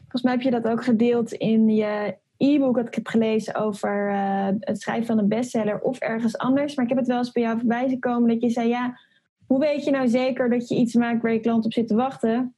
[0.00, 4.10] volgens mij heb je dat ook gedeeld in je e-book dat ik heb gelezen over
[4.10, 6.74] uh, het schrijven van een bestseller of ergens anders.
[6.74, 8.98] Maar ik heb het wel eens bij jou voorbij gekomen dat je zei: Ja,
[9.46, 11.94] hoe weet je nou zeker dat je iets maakt waar je klant op zit te
[11.94, 12.54] wachten?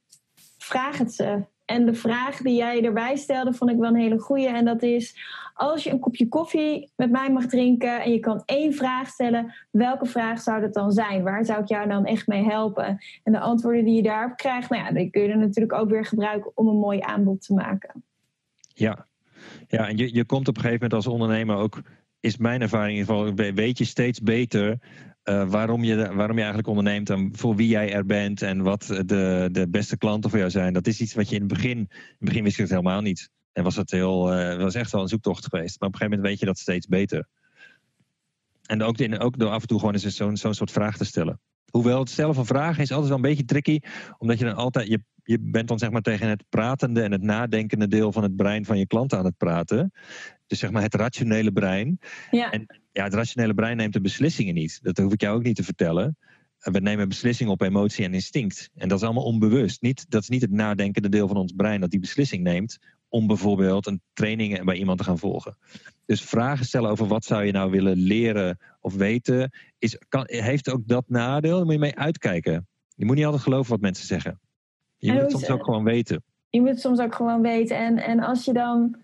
[0.57, 1.43] Vraag het ze.
[1.69, 4.47] En de vraag die jij erbij stelde, vond ik wel een hele goede.
[4.47, 5.15] En dat is:
[5.53, 9.53] als je een kopje koffie met mij mag drinken en je kan één vraag stellen,
[9.71, 11.23] welke vraag zou dat dan zijn?
[11.23, 12.97] Waar zou ik jou dan echt mee helpen?
[13.23, 16.05] En de antwoorden die je daarop krijgt, nou ja, die kun je natuurlijk ook weer
[16.05, 18.03] gebruiken om een mooi aanbod te maken.
[18.73, 19.05] Ja,
[19.67, 21.81] ja, en je, je komt op een gegeven moment als ondernemer ook,
[22.19, 24.79] is mijn ervaring in ieder geval, weet je steeds beter
[25.23, 28.85] uh, waarom, je, waarom je eigenlijk onderneemt en voor wie jij er bent en wat
[29.05, 30.73] de, de beste klanten voor jou zijn.
[30.73, 33.01] Dat is iets wat je in het begin, in het begin wist ik het helemaal
[33.01, 33.29] niet.
[33.53, 35.79] En was het heel, uh, was echt wel een zoektocht geweest.
[35.79, 37.27] Maar op een gegeven moment weet je dat steeds beter.
[38.65, 41.05] En ook, in, ook door af en toe gewoon eens zo'n zo'n soort vraag te
[41.05, 41.39] stellen.
[41.71, 43.79] Hoewel het stellen van vragen is altijd wel een beetje tricky,
[44.17, 47.21] omdat je dan altijd, je je bent dan zeg maar tegen het pratende en het
[47.21, 49.93] nadenkende deel van het brein van je klant aan het praten.
[50.47, 51.99] Dus zeg maar het rationele brein.
[52.31, 52.51] Ja.
[52.51, 52.65] En
[52.99, 54.79] ja, het rationele brein neemt de beslissingen niet.
[54.81, 56.17] Dat hoef ik jou ook niet te vertellen.
[56.59, 58.69] We nemen beslissingen op emotie en instinct.
[58.75, 59.81] En dat is allemaal onbewust.
[59.81, 62.77] Niet, dat is niet het nadenkende deel van ons brein dat die beslissing neemt
[63.09, 65.57] om bijvoorbeeld een training bij iemand te gaan volgen.
[66.05, 70.69] Dus vragen stellen over wat zou je nou willen leren of weten, is, kan, heeft
[70.69, 71.55] ook dat nadeel.
[71.55, 72.67] Daar moet je mee uitkijken.
[72.95, 74.39] Je moet niet altijd geloven wat mensen zeggen.
[74.97, 76.23] Je moet het soms ook gewoon weten.
[76.49, 77.77] Je moet het soms ook gewoon weten.
[77.77, 78.95] En, en als je dan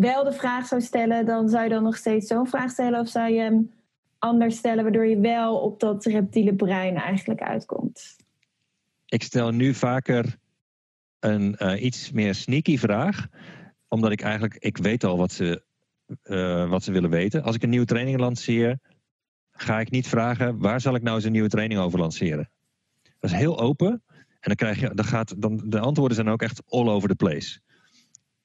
[0.00, 3.00] wel de vraag zou stellen, dan zou je dan nog steeds zo'n vraag stellen?
[3.00, 3.72] Of zou je hem
[4.18, 8.16] anders stellen, waardoor je wel op dat reptiele brein eigenlijk uitkomt?
[9.06, 10.38] Ik stel nu vaker
[11.18, 13.26] een uh, iets meer sneaky vraag.
[13.88, 15.62] Omdat ik eigenlijk, ik weet al wat ze,
[16.24, 17.42] uh, wat ze willen weten.
[17.42, 18.78] Als ik een nieuwe training lanceer,
[19.52, 22.50] ga ik niet vragen, waar zal ik nou eens een nieuwe training over lanceren?
[23.02, 24.02] Dat is heel open.
[24.16, 27.14] En dan krijg je, dan gaat, dan, de antwoorden zijn ook echt all over the
[27.14, 27.60] place.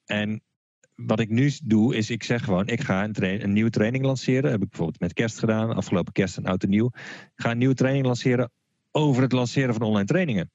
[0.06, 0.42] En
[1.06, 4.42] wat ik nu doe, is ik zeg gewoon, ik ga een, een nieuwe training lanceren.
[4.42, 6.90] Dat heb ik bijvoorbeeld met kerst gedaan, afgelopen kerst en oud en nieuw.
[6.96, 8.52] Ik ga een nieuwe training lanceren
[8.92, 10.52] over het lanceren van online trainingen.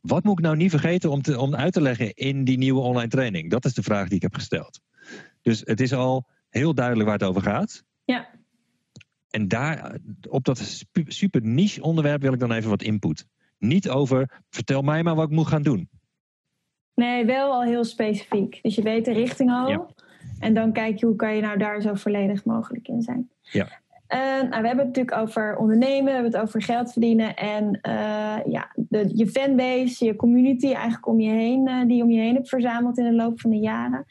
[0.00, 2.80] Wat moet ik nou niet vergeten om, te, om uit te leggen in die nieuwe
[2.80, 3.50] online training?
[3.50, 4.80] Dat is de vraag die ik heb gesteld.
[5.42, 7.84] Dus het is al heel duidelijk waar het over gaat.
[8.04, 8.28] Ja.
[9.30, 13.26] En daar, op dat super niche onderwerp wil ik dan even wat input.
[13.58, 15.88] Niet over, vertel mij maar wat ik moet gaan doen.
[16.94, 18.58] Nee, wel al heel specifiek.
[18.62, 19.68] Dus je weet de richting al.
[19.68, 19.86] Ja.
[20.38, 23.30] En dan kijk je hoe kan je nou daar zo volledig mogelijk in zijn.
[23.40, 23.68] Ja.
[24.08, 27.64] Uh, nou, we hebben het natuurlijk over ondernemen, we hebben het over geld verdienen en
[27.82, 32.20] uh, ja, de, je fanbase, je community eigenlijk om je heen, uh, die om je
[32.20, 34.06] heen hebt verzameld in de loop van de jaren.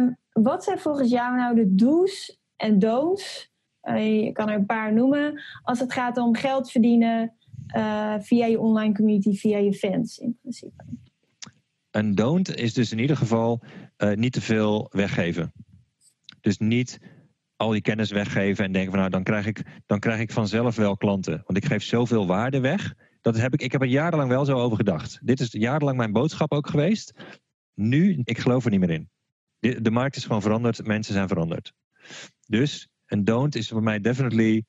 [0.00, 3.46] Um, wat zijn volgens jou nou de do's en don'ts?
[3.96, 7.32] je kan er een paar noemen als het gaat om geld verdienen,
[8.18, 10.84] via je online community, via je fans in principe.
[11.98, 13.62] Een don't is dus in ieder geval
[13.98, 15.52] uh, niet te veel weggeven.
[16.40, 16.98] Dus niet
[17.56, 20.76] al die kennis weggeven en denken van nou dan krijg ik, dan krijg ik vanzelf
[20.76, 21.42] wel klanten.
[21.46, 22.94] Want ik geef zoveel waarde weg.
[23.20, 25.18] Dat heb ik, ik heb er jarenlang wel zo over gedacht.
[25.22, 27.12] Dit is jarenlang mijn boodschap ook geweest.
[27.74, 29.08] Nu, ik geloof er niet meer in.
[29.58, 31.72] De, de markt is gewoon veranderd, mensen zijn veranderd.
[32.46, 34.64] Dus een don't is voor mij definitely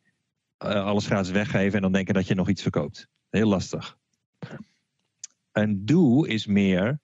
[0.57, 3.07] eh, alles gratis weggeven en dan denken dat je nog iets verkoopt.
[3.29, 3.97] Heel lastig.
[5.51, 6.99] Een do is meer,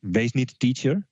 [0.00, 1.06] wees niet de teacher,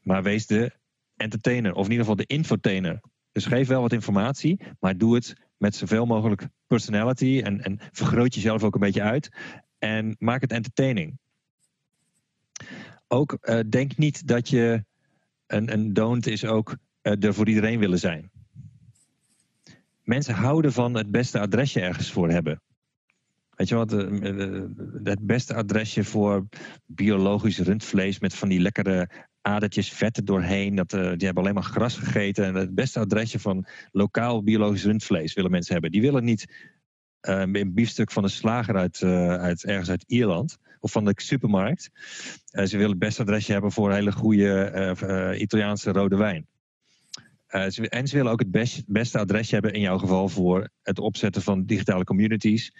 [0.00, 0.72] maar wees de
[1.16, 1.72] entertainer.
[1.72, 3.00] Of in ieder geval de infotainer.
[3.32, 7.40] Dus geef wel wat informatie, maar doe het met zoveel mogelijk personality.
[7.44, 9.28] En, en vergroot jezelf ook een beetje uit.
[9.78, 11.18] En maak het entertaining.
[13.08, 14.84] Ook uh, denk niet dat je
[15.46, 18.30] een, een don't is ook uh, er voor iedereen willen zijn.
[20.02, 22.62] Mensen houden van het beste adresje ergens voor hebben.
[23.56, 23.90] Weet je wat,
[25.02, 26.46] het beste adresje voor
[26.86, 30.74] biologisch rundvlees met van die lekkere adertjes vetten doorheen.
[30.74, 32.44] Dat, die hebben alleen maar gras gegeten.
[32.44, 35.90] En het beste adresje van lokaal biologisch rundvlees willen mensen hebben.
[35.90, 36.74] Die willen niet
[37.20, 39.02] een biefstuk van een slager uit,
[39.40, 40.58] uit ergens uit Ierland.
[40.80, 41.90] Of van de supermarkt.
[42.52, 46.46] ze willen het beste adresje hebben voor hele goede Italiaanse rode wijn.
[47.48, 50.98] Ze, en ze willen ook het best, beste adresje hebben in jouw geval voor het
[50.98, 52.72] opzetten van digitale communities.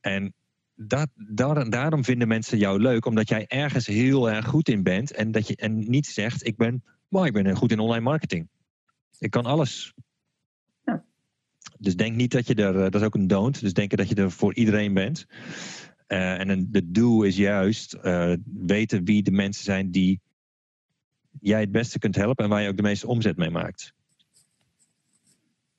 [0.00, 0.34] En
[0.74, 5.12] dat, daar, daarom vinden mensen jou leuk, omdat jij ergens heel erg goed in bent
[5.12, 8.48] en, dat je, en niet zegt: Ik ben, well, ik ben goed in online marketing.
[9.18, 9.94] Ik kan alles.
[10.84, 11.04] Ja.
[11.78, 14.08] Dus denk niet dat je er, eh, dat is ook een don't, dus denken dat
[14.08, 15.26] je er voor iedereen bent.
[16.08, 20.20] Uh, en een, de do is juist uh, weten wie de mensen zijn die
[21.40, 23.94] jij het beste kunt helpen en waar je ook de meeste omzet mee maakt.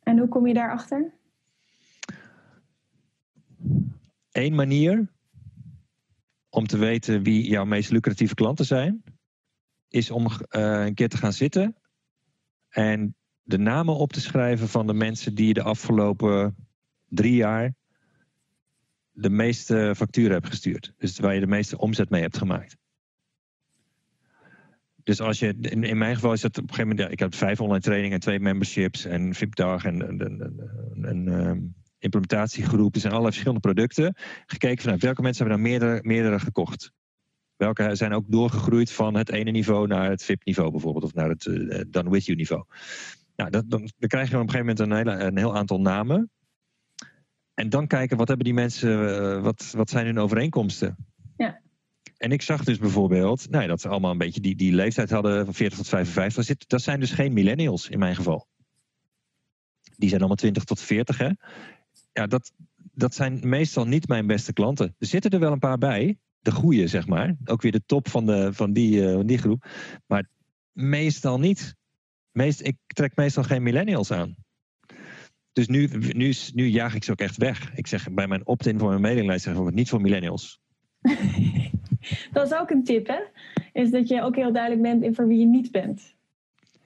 [0.03, 1.13] En hoe kom je daarachter?
[4.32, 5.11] Eén manier
[6.49, 9.03] om te weten wie jouw meest lucratieve klanten zijn,
[9.88, 11.75] is om uh, een keer te gaan zitten
[12.69, 16.55] en de namen op te schrijven van de mensen die je de afgelopen
[17.05, 17.73] drie jaar
[19.11, 20.93] de meeste facturen hebt gestuurd.
[20.97, 22.77] Dus waar je de meeste omzet mee hebt gemaakt.
[25.03, 27.36] Dus als je, in, in mijn geval is dat op een gegeven moment, ik heb
[27.36, 30.19] vijf online trainingen en twee memberships en VIP-dag en,
[31.01, 32.93] en, en, en implementatiegroep.
[32.93, 34.15] Er zijn allerlei verschillende producten.
[34.45, 36.91] Gekeken vanuit welke mensen hebben er meerdere, meerdere gekocht.
[37.55, 41.03] Welke zijn ook doorgegroeid van het ene niveau naar het VIP-niveau bijvoorbeeld.
[41.03, 42.65] Of naar het uh, Done With You niveau.
[43.35, 45.81] Nou, dat, dan, dan krijg je op een gegeven moment een, hele, een heel aantal
[45.81, 46.29] namen.
[47.53, 50.95] En dan kijken wat hebben die mensen, uh, wat, wat zijn hun overeenkomsten.
[51.37, 51.61] Ja.
[52.17, 55.45] En ik zag dus bijvoorbeeld nou, dat ze allemaal een beetje die, die leeftijd hadden
[55.45, 56.67] van 40 tot 55.
[56.67, 58.47] Dat zijn dus geen millennials in mijn geval.
[59.97, 61.17] Die zijn allemaal 20 tot 40.
[61.17, 61.29] Hè?
[62.14, 64.95] Ja, dat, dat zijn meestal niet mijn beste klanten.
[64.99, 67.36] Er zitten er wel een paar bij, de goede zeg maar.
[67.45, 69.66] Ook weer de top van, de, van, die, uh, van die groep.
[70.05, 70.28] Maar
[70.72, 71.76] meestal niet.
[72.32, 74.36] Meest, ik trek meestal geen millennials aan.
[75.53, 77.74] Dus nu, nu, nu jaag ik ze ook echt weg.
[77.76, 80.62] Ik zeg bij mijn opt-in voor mijn mailinglijst zeg ik niet voor millennials.
[82.32, 83.20] dat is ook een tip, hè?
[83.74, 86.16] Is dat je ook heel duidelijk bent in voor wie je niet bent.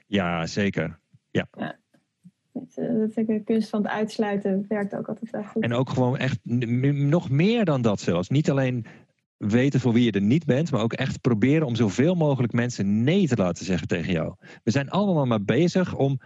[0.07, 0.99] Ja, zeker.
[1.31, 1.47] Ja.
[1.57, 1.79] ja.
[2.55, 5.63] Eh, de kunst van het uitsluiten werkt ook altijd wel goed.
[5.63, 8.29] En ook gewoon echt nog meer dan dat zelfs.
[8.29, 8.85] Niet alleen
[9.37, 13.03] weten voor wie je er niet bent, maar ook echt proberen om zoveel mogelijk mensen
[13.03, 14.35] nee te laten zeggen tegen jou.
[14.63, 16.19] We zijn allemaal maar bezig om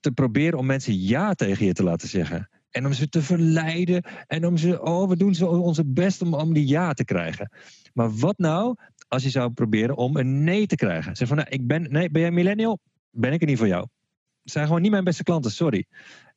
[0.00, 2.48] te proberen om mensen ja tegen je te laten zeggen.
[2.70, 6.34] En om ze te verleiden en om ze, oh, we doen zo onze best om,
[6.34, 7.52] om die ja te krijgen.
[7.92, 8.76] Maar wat nou
[9.08, 11.16] als je zou proberen om een nee te krijgen?
[11.16, 12.78] Zeg van, nou, ik ben, nee, ben jij millennial?
[13.10, 13.86] Ben ik er niet voor jou
[14.44, 15.86] zijn gewoon niet mijn beste klanten, sorry.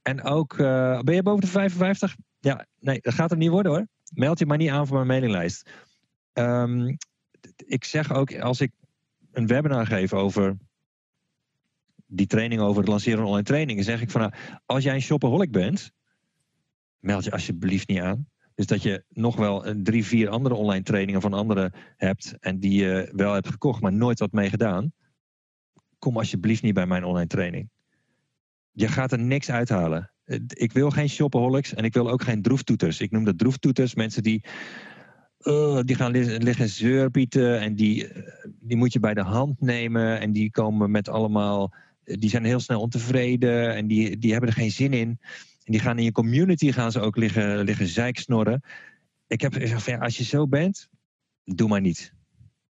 [0.02, 2.16] En ook, uh, ben je boven de 55?
[2.40, 3.88] Ja, nee, dat gaat het niet worden hoor.
[4.14, 5.70] Meld je maar niet aan voor mijn mailinglijst.
[6.34, 6.98] Um,
[7.66, 8.72] ik zeg ook, als ik
[9.32, 10.58] een webinar geef over
[12.06, 14.34] die training over het lanceren van online trainingen, zeg ik van nou,
[14.66, 15.92] als jij een shopaholic bent,
[17.00, 18.28] meld je alsjeblieft niet aan.
[18.56, 22.84] Dus dat je nog wel drie, vier andere online trainingen van anderen hebt en die
[22.84, 24.94] je wel hebt gekocht, maar nooit wat mee gedaan.
[26.00, 27.70] Kom alsjeblieft niet bij mijn online training
[28.76, 30.12] je gaat er niks uithalen.
[30.48, 33.00] Ik wil geen shopaholics en ik wil ook geen droeftoeters.
[33.00, 33.96] Ik noem dat droeftoeters.
[33.96, 34.44] Mensen die,
[35.42, 38.24] uh, die gaan liggen zeurpieten en die, eh,
[38.60, 40.20] die moet je bij de hand nemen.
[40.20, 41.74] En die komen met allemaal,
[42.04, 45.20] die zijn heel snel ontevreden en die, die hebben er geen zin in.
[45.64, 48.62] En die gaan in je community gaan ze ook liggen, liggen zeiksnorren.
[49.28, 50.90] Ik heb gezegd, ja, als je zo bent,
[51.44, 52.14] doe maar niet.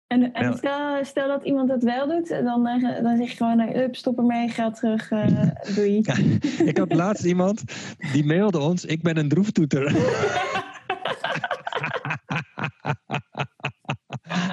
[0.07, 3.61] En, en stel, stel, dat iemand dat wel doet, dan, eh, dan zeg je gewoon,
[3.61, 6.01] up, eh, stop ermee, geld terug, uh, doei.
[6.03, 6.17] Ja,
[6.65, 7.63] ik had laatst iemand,
[8.13, 9.87] die mailde ons, ik ben een droeftoeter.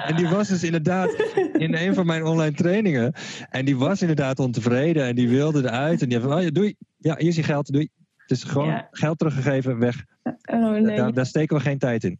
[0.06, 1.10] en die was dus inderdaad
[1.52, 3.12] in een van mijn online trainingen.
[3.50, 6.02] En die was inderdaad ontevreden en die wilde eruit.
[6.02, 7.88] En die had van, oh, doei, ja, hier is je geld, doei.
[8.16, 10.04] Het is gewoon geld teruggegeven, weg.
[10.42, 10.96] Oh, nee.
[10.96, 12.18] daar, daar steken we geen tijd in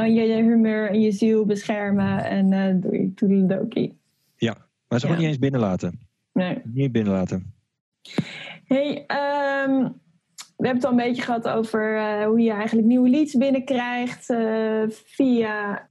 [0.00, 3.98] dan je, je humeur en je ziel beschermen en uh, doe je toedeledokie.
[4.36, 4.56] Ja,
[4.88, 5.12] maar ze ja.
[5.12, 6.00] ook niet eens binnenlaten.
[6.32, 6.58] Nee.
[6.64, 7.54] Niet binnenlaten.
[8.64, 9.06] hey,
[9.66, 10.00] um,
[10.56, 14.30] we hebben het al een beetje gehad over uh, hoe je eigenlijk nieuwe leads binnenkrijgt
[14.30, 15.86] uh, via.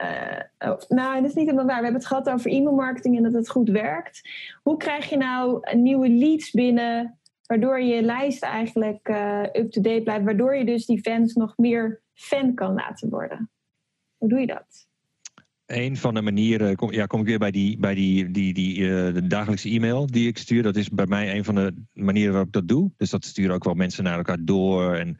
[0.62, 1.78] Uh, nou, dat is niet helemaal waar.
[1.78, 4.30] We hebben het gehad over e-mailmarketing en dat het goed werkt.
[4.64, 9.10] Hoe krijg je nou nieuwe leads binnen, waardoor je lijst eigenlijk
[9.53, 13.49] up-to-date blijft, waardoor je dus die fans nog meer fan kan laten worden?
[14.20, 14.88] Hoe doe je dat?
[15.70, 18.78] een van de manieren, kom, ja, kom ik weer bij die, bij die, die, die
[18.78, 20.63] uh, de dagelijkse e-mail die ik stuur.
[20.63, 22.91] Dat is bij mij een van de manieren waarop ik dat doe.
[22.97, 24.95] Dus dat sturen ook wel mensen naar elkaar door.
[24.95, 25.15] En...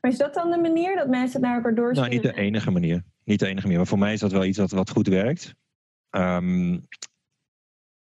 [0.00, 2.10] Maar is dat dan de manier dat mensen naar elkaar doorsturen?
[2.10, 3.02] Nou, niet de enige manier.
[3.24, 3.78] Niet de enige manier.
[3.78, 5.54] Maar voor mij is dat wel iets wat, wat goed werkt.
[6.10, 6.86] Um,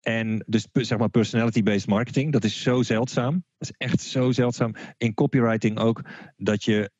[0.00, 3.44] en dus zeg maar personality-based marketing, dat is zo zeldzaam.
[3.58, 4.74] Dat is echt zo zeldzaam.
[4.96, 6.02] In copywriting ook
[6.36, 6.90] dat je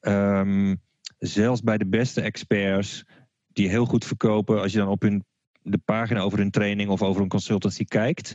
[0.00, 0.80] um,
[1.18, 3.04] zelfs bij de beste experts
[3.52, 4.60] die heel goed verkopen.
[4.60, 5.24] Als je dan op hun,
[5.62, 8.34] de pagina over hun training of over een consultancy kijkt.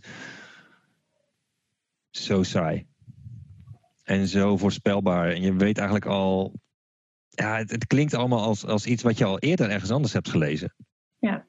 [2.10, 2.86] Zo saai.
[4.04, 5.30] En zo voorspelbaar.
[5.30, 6.60] En je weet eigenlijk al.
[7.30, 10.30] Ja, het, het klinkt allemaal als, als iets wat je al eerder ergens anders hebt
[10.30, 10.76] gelezen.
[11.20, 11.46] Ja.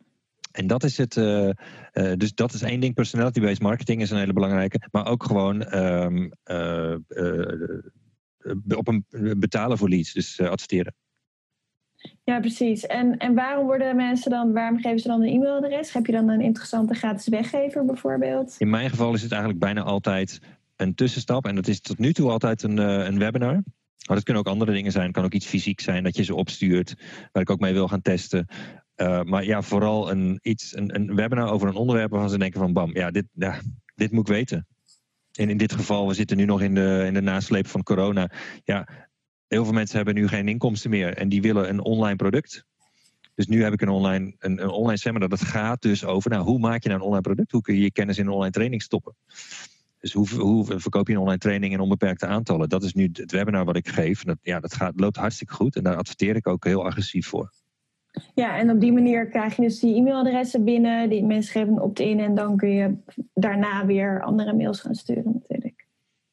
[0.53, 1.16] En dat is het.
[1.16, 1.51] Uh,
[1.93, 2.95] uh, dus dat is één ding.
[2.95, 4.89] Personality-based marketing is een hele belangrijke.
[4.91, 6.97] Maar ook gewoon um, uh,
[8.68, 9.05] op een
[9.39, 10.12] betalen voor leads.
[10.12, 10.95] Dus adverteren.
[12.25, 12.87] Ja, precies.
[12.87, 15.93] En, en waarom worden mensen dan, waarom geven ze dan een e-mailadres?
[15.93, 18.55] Heb je dan een interessante gratis weggever bijvoorbeeld?
[18.59, 20.41] In mijn geval is het eigenlijk bijna altijd
[20.77, 21.47] een tussenstap.
[21.47, 23.62] En dat is tot nu toe altijd een, uh, een webinar.
[24.07, 25.05] Maar dat kunnen ook andere dingen zijn.
[25.05, 26.95] Het kan ook iets fysiek zijn dat je ze opstuurt.
[27.33, 28.47] Waar ik ook mee wil gaan testen.
[28.97, 32.61] Uh, maar ja, vooral een, iets, een, een webinar over een onderwerp waarvan ze denken
[32.61, 33.61] van bam, ja, dit, ja,
[33.95, 34.66] dit moet ik weten.
[35.33, 38.31] En in dit geval, we zitten nu nog in de, in de nasleep van corona.
[38.64, 38.89] Ja,
[39.53, 42.65] heel veel mensen hebben nu geen inkomsten meer en die willen een online product.
[43.35, 46.45] Dus nu heb ik een online, een, een online seminar dat gaat dus over nou,
[46.45, 47.53] hoe maak je nou een online product?
[47.53, 49.15] Hoe kun je je kennis in een online training stoppen?
[50.01, 52.69] Dus hoe, hoe verkoop je een online training in onbeperkte aantallen?
[52.69, 54.25] Dat is nu het webinar wat ik geef.
[54.25, 57.53] Dat, ja, dat gaat, loopt hartstikke goed en daar adverteer ik ook heel agressief voor.
[58.35, 61.09] Ja, en op die manier krijg je dus die e-mailadressen binnen.
[61.09, 62.97] Die mensen geven opt-in en dan kun je
[63.35, 65.62] daarna weer andere mails gaan sturen natuurlijk.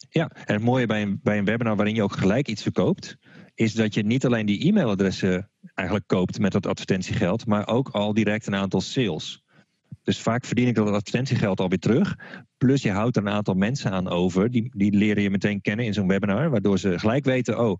[0.10, 3.18] Ja, en het mooie bij een, bij een webinar waarin je ook gelijk iets verkoopt,
[3.56, 8.14] is dat je niet alleen die e-mailadressen eigenlijk koopt met dat advertentiegeld, maar ook al
[8.14, 9.44] direct een aantal sales.
[10.04, 12.16] Dus vaak verdien ik dat advertentiegeld alweer terug.
[12.58, 14.52] Plus je houdt er een aantal mensen aan over.
[14.52, 16.50] Die, die leren je meteen kennen in zo'n webinar.
[16.50, 17.80] Waardoor ze gelijk weten, oh,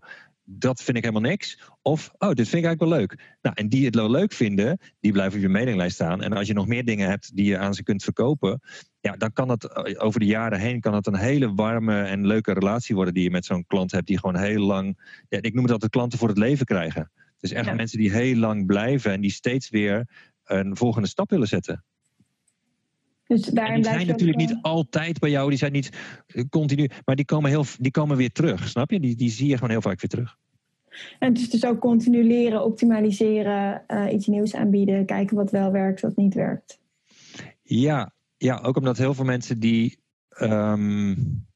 [0.58, 1.60] dat vind ik helemaal niks.
[1.82, 3.36] Of, oh, dit vind ik eigenlijk wel leuk.
[3.42, 6.22] Nou, en die het wel leuk vinden, die blijven op je mailinglijst staan.
[6.22, 8.60] En als je nog meer dingen hebt die je aan ze kunt verkopen,
[9.00, 12.26] ja, dan kan dat eh, over de jaren heen kan het een hele warme en
[12.26, 14.98] leuke relatie worden die je met zo'n klant hebt, die gewoon heel lang,
[15.28, 17.10] ja, ik noem het altijd klanten voor het leven krijgen.
[17.38, 20.08] Dus echt mensen die heel lang blijven en die steeds weer
[20.44, 21.84] een volgende stap willen zetten.
[23.30, 25.90] Dus en die zijn natuurlijk niet eh, altijd bij jou, die zijn niet
[26.26, 29.00] eh, continu, maar die komen, heel, die komen weer terug, snap je?
[29.00, 30.36] Die, die zie je gewoon heel vaak weer terug.
[31.18, 36.00] En is dus ook continu leren, optimaliseren, uh, iets nieuws aanbieden, kijken wat wel werkt,
[36.00, 36.80] wat niet werkt.
[37.62, 39.98] Ja, ja ook omdat heel veel mensen die.
[40.40, 41.48] Um,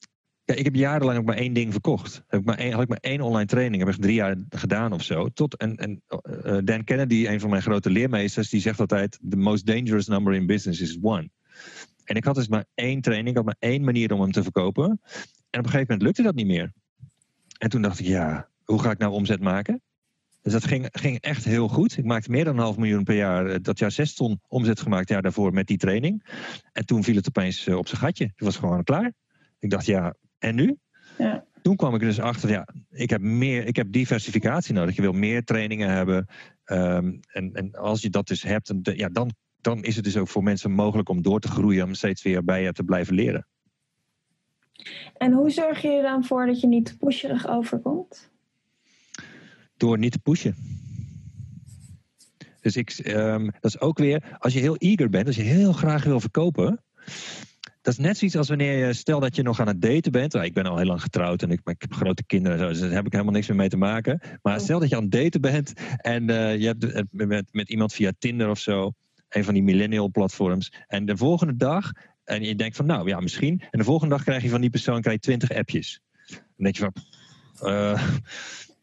[0.44, 2.24] ja, ik heb jarenlang ook maar één ding verkocht.
[2.26, 4.92] Heb ik maar één, had ik maar één online training, heb ik drie jaar gedaan
[4.92, 5.28] of zo.
[5.28, 6.02] Tot, en, en
[6.44, 10.34] uh, Dan Kennedy, een van mijn grote leermeesters, die zegt altijd: The most dangerous number
[10.34, 11.30] in business is one.
[12.04, 14.42] En ik had dus maar één training, ik had maar één manier om hem te
[14.42, 14.84] verkopen.
[15.50, 16.72] En op een gegeven moment lukte dat niet meer.
[17.58, 19.82] En toen dacht ik, ja, hoe ga ik nou omzet maken?
[20.42, 21.96] Dus dat ging, ging echt heel goed.
[21.96, 23.46] Ik maakte meer dan een half miljoen per jaar.
[23.46, 26.26] Eh, dat jaar zes ton omzet gemaakt jaar daarvoor met die training.
[26.72, 28.24] En toen viel het opeens eh, op zijn gatje.
[28.24, 29.12] Het was gewoon klaar.
[29.58, 30.76] Ik dacht, ja, en nu?
[31.18, 31.44] Ja.
[31.62, 34.96] Toen kwam ik dus achter, ja, ik heb, meer, ik heb diversificatie nodig.
[34.96, 36.26] Je wil meer trainingen hebben.
[36.64, 39.30] Um, en, en als je dat dus hebt, dan, ja, dan
[39.64, 42.44] dan is het dus ook voor mensen mogelijk om door te groeien, om steeds weer
[42.44, 43.46] bij je te blijven leren.
[45.16, 48.32] En hoe zorg je er dan voor dat je niet pusherig overkomt?
[49.76, 50.56] Door niet te pushen.
[52.60, 55.72] Dus ik, um, dat is ook weer, als je heel eager bent, als je heel
[55.72, 56.84] graag wil verkopen,
[57.82, 60.32] dat is net zoiets als wanneer je, stel dat je nog aan het daten bent.
[60.32, 62.90] Nou, ik ben al heel lang getrouwd en ik, ik heb grote kinderen, dus daar
[62.90, 64.20] heb ik helemaal niks meer mee te maken.
[64.42, 67.92] Maar stel dat je aan het daten bent en uh, je hebt met, met iemand
[67.92, 68.92] via Tinder of zo
[69.28, 70.72] een van die millennial platforms.
[70.86, 71.92] En de volgende dag,
[72.24, 73.62] en je denkt van nou ja, misschien.
[73.70, 76.00] En de volgende dag krijg je van die persoon krijg je 20 appjes.
[76.28, 76.92] Dan denk je van.
[77.70, 78.08] Uh,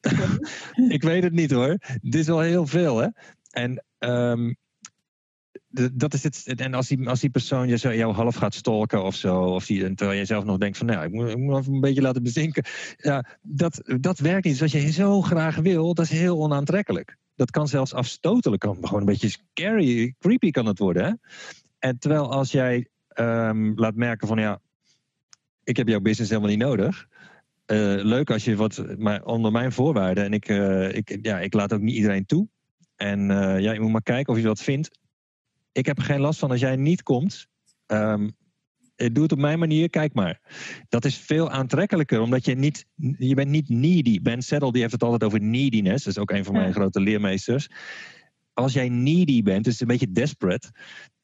[0.96, 1.78] ik weet het niet hoor.
[2.02, 3.08] Dit is wel heel veel hè.
[3.50, 4.56] En um,
[5.94, 6.54] dat is het.
[6.56, 9.96] En als die, als die persoon je, jou half gaat stalken of zo, of die,
[9.96, 12.24] terwijl je zelf nog denkt van, nou, ik moet, ik moet even een beetje laten
[12.24, 12.64] bezinken.
[12.98, 14.60] Ja, dat, dat werkt niet.
[14.60, 18.78] Dus wat je zo graag wil, dat is heel onaantrekkelijk dat kan zelfs afstotelijk, kan
[18.82, 21.04] gewoon een beetje scary, creepy kan het worden.
[21.04, 21.12] Hè?
[21.80, 24.60] En terwijl als jij um, laat merken van ja,
[25.64, 27.08] ik heb jouw business helemaal niet nodig.
[27.66, 30.24] Leuk als je wat, maar onder mijn voorwaarden.
[30.24, 30.48] En ik,
[30.96, 32.48] ik, ja, ik laat ook niet iedereen toe.
[32.96, 33.28] En
[33.62, 35.00] ja, je moet maar kijken of je wat vindt.
[35.72, 37.48] Ik heb er geen last van als jij niet komt.
[37.88, 38.36] Um,
[38.96, 40.42] doe het op mijn manier, kijk maar.
[40.90, 42.86] Dat is veel aantrekkelijker, omdat je niet,
[43.18, 44.22] je bent niet needy.
[44.22, 46.04] Ben Settle die heeft het altijd over neediness.
[46.04, 47.70] Dat is ook een van mijn grote leermeesters.
[48.54, 50.72] Als jij needy bent, dus een beetje desperate,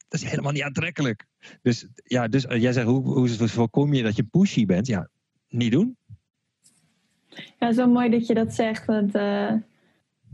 [0.08, 1.26] dat is helemaal niet aantrekkelijk.
[1.62, 4.86] Dus, ja, dus jij zegt, hoe, hoe voorkom je dat je pushy bent?
[4.86, 5.08] Ja,
[5.48, 5.96] niet doen.
[7.58, 8.84] Ja, zo mooi dat je dat zegt.
[8.84, 9.52] Want uh,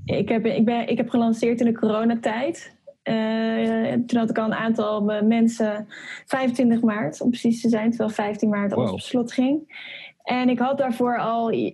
[0.05, 2.77] ik, heb, ik, ben, ik heb gelanceerd in de coronatijd.
[3.05, 5.89] Uh, toen had ik al een aantal mensen,
[6.27, 9.83] 25 maart om precies te zijn, terwijl 15 maart alles op slot ging.
[10.23, 11.71] En ik had daarvoor al, uh,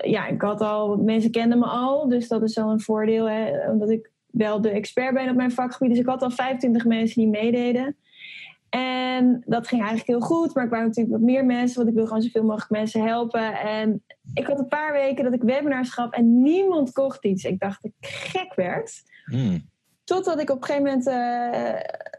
[0.00, 3.70] ja, ik had al, mensen kenden me al, dus dat is al een voordeel, hè,
[3.70, 5.90] omdat ik wel de expert ben op mijn vakgebied.
[5.90, 7.96] Dus ik had al 25 mensen die meededen.
[8.74, 11.94] En dat ging eigenlijk heel goed, maar ik wou natuurlijk wat meer mensen, want ik
[11.94, 13.60] wil gewoon zoveel mogelijk mensen helpen.
[13.60, 14.04] En
[14.34, 17.44] ik had een paar weken dat ik webinars gaf en niemand kocht iets.
[17.44, 19.02] Ik dacht dat ik gek werd.
[19.24, 19.70] Hmm.
[20.04, 21.06] Totdat ik op een gegeven moment,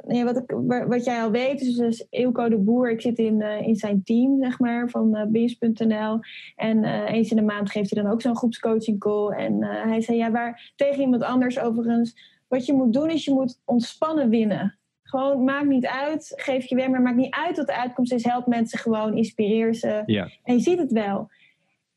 [0.08, 0.52] uh, wat, ik,
[0.88, 4.04] wat jij al weet, dus, dus Eelco de Boer, ik zit in, uh, in zijn
[4.04, 6.20] team, zeg maar, van uh, Beers.nl.
[6.56, 9.30] En eens in de maand geeft hij dan ook zo'n groepscoaching call.
[9.30, 13.34] En hij zei, ja, waar, tegen iemand anders overigens, wat je moet doen is je
[13.34, 14.78] moet ontspannen winnen.
[15.14, 18.24] Gewoon, maakt niet uit, geef je weer, maar maakt niet uit wat de uitkomst is.
[18.24, 20.04] Help mensen gewoon, inspireer ze.
[20.06, 20.30] Ja.
[20.44, 21.30] En je ziet het wel.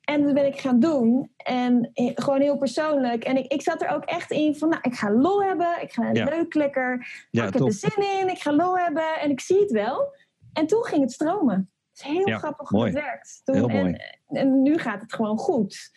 [0.00, 1.30] En dat ben ik gaan doen.
[1.36, 3.24] En gewoon heel persoonlijk.
[3.24, 5.82] En ik, ik zat er ook echt in van, nou, ik ga lol hebben.
[5.82, 7.06] Ik ga leuk, lekker.
[7.30, 8.28] Ja, ik heb er zin in.
[8.28, 9.20] Ik ga lol hebben.
[9.20, 10.14] En ik zie het wel.
[10.52, 11.70] En toen ging het stromen.
[11.90, 13.40] Het is heel grappig hoe het werkt.
[13.44, 15.90] Toen, heel en, en, nu gaat het gewoon goed.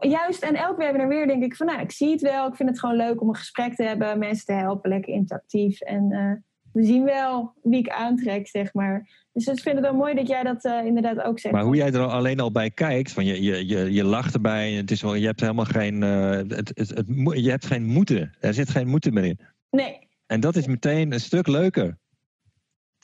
[0.00, 2.48] Juist, en elk webinar weer denk ik van, nou, ik zie het wel.
[2.48, 4.18] Ik vind het gewoon leuk om een gesprek te hebben.
[4.18, 5.80] Mensen te helpen, lekker interactief.
[5.80, 6.32] En uh,
[6.72, 9.08] we zien wel wie ik aantrek, zeg maar.
[9.32, 11.54] Dus ik vind het wel mooi dat jij dat uh, inderdaad ook zegt.
[11.54, 14.72] Maar hoe jij er alleen al bij kijkt, van je, je, je, je lacht erbij.
[14.72, 18.34] Het is wel, je hebt helemaal geen, uh, het, het, het, je hebt geen moeten.
[18.40, 19.40] Er zit geen moeten meer in.
[19.70, 19.98] Nee.
[20.26, 21.98] En dat is meteen een stuk leuker.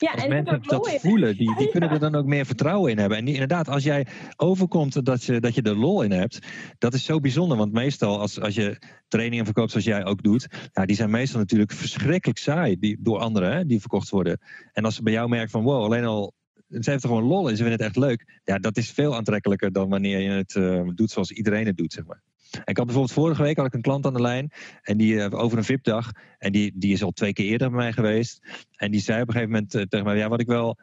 [0.03, 2.97] Ja, als en mensen dat voelen, die, die kunnen er dan ook meer vertrouwen in
[2.97, 3.17] hebben.
[3.17, 6.39] En die, inderdaad, als jij overkomt dat je, dat je er lol in hebt,
[6.77, 7.57] dat is zo bijzonder.
[7.57, 11.39] Want meestal, als, als je trainingen verkoopt zoals jij ook doet, ja, die zijn meestal
[11.39, 14.39] natuurlijk verschrikkelijk saai die, door anderen hè, die verkocht worden.
[14.71, 16.33] En als ze bij jou merken van wow, alleen al
[16.81, 18.41] ze heeft er gewoon lol in, ze vinden het echt leuk.
[18.43, 21.93] Ja, dat is veel aantrekkelijker dan wanneer je het uh, doet zoals iedereen het doet,
[21.93, 22.21] zeg maar.
[22.65, 24.51] Ik had bijvoorbeeld vorige week had ik een klant aan de lijn
[24.81, 27.77] en die uh, over een VIP-dag en die, die is al twee keer eerder bij
[27.77, 28.39] mij geweest
[28.75, 30.77] en die zei op een gegeven moment uh, tegen mij, ja, wat ik wel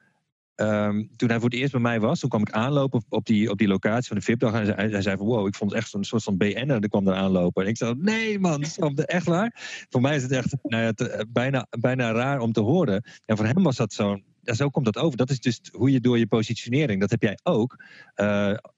[0.60, 3.50] Um, toen hij voor het eerst bij mij was, toen kwam ik aanlopen op, die,
[3.50, 4.52] op die locatie van de VIP-dag.
[4.52, 6.82] En hij, zei van, wow, ik vond het echt een soort van BN'er.
[6.82, 7.62] Er kwam er aanlopen.
[7.62, 8.62] En ik zei, nee man,
[8.94, 9.84] echt waar?
[9.88, 13.04] Voor mij is het echt nou ja, te, bijna, bijna raar om te horen.
[13.24, 15.16] En voor hem was dat zo'n ja, zo komt dat over.
[15.16, 17.84] Dat is dus hoe je door je positionering, dat heb jij ook,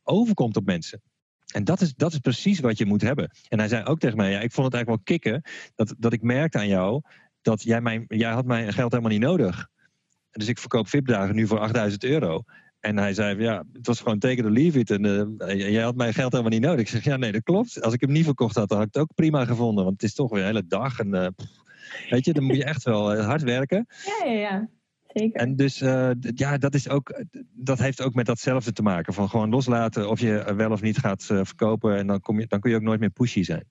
[0.03, 1.03] overkomt op mensen.
[1.53, 3.31] En dat is, dat is precies wat je moet hebben.
[3.49, 5.43] En hij zei ook tegen mij, ja, ik vond het eigenlijk wel kicken
[5.75, 7.03] dat, dat ik merkte aan jou
[7.43, 9.69] dat jij, mijn, jij had mijn geld helemaal niet nodig.
[10.31, 12.43] Dus ik verkoop VIP-dagen nu voor 8000 euro.
[12.81, 14.91] En hij zei, ja, het was gewoon it or leave it.
[14.91, 16.81] En uh, jij had mijn geld helemaal niet nodig.
[16.81, 17.83] Ik zeg, ja, nee, dat klopt.
[17.83, 19.85] Als ik hem niet verkocht had, dan had ik het ook prima gevonden.
[19.85, 20.99] Want het is toch weer een hele dag.
[20.99, 21.27] En, uh,
[22.11, 23.87] weet je, dan moet je echt wel hard werken.
[24.05, 24.69] Ja, ja, ja.
[25.13, 25.41] Zeker.
[25.41, 29.15] En dus uh, ja, dat, is ook, dat heeft ook met datzelfde te maken.
[29.15, 31.97] Van gewoon loslaten of je wel of niet gaat uh, verkopen.
[31.97, 33.65] En dan, kom je, dan kun je ook nooit meer pushy zijn.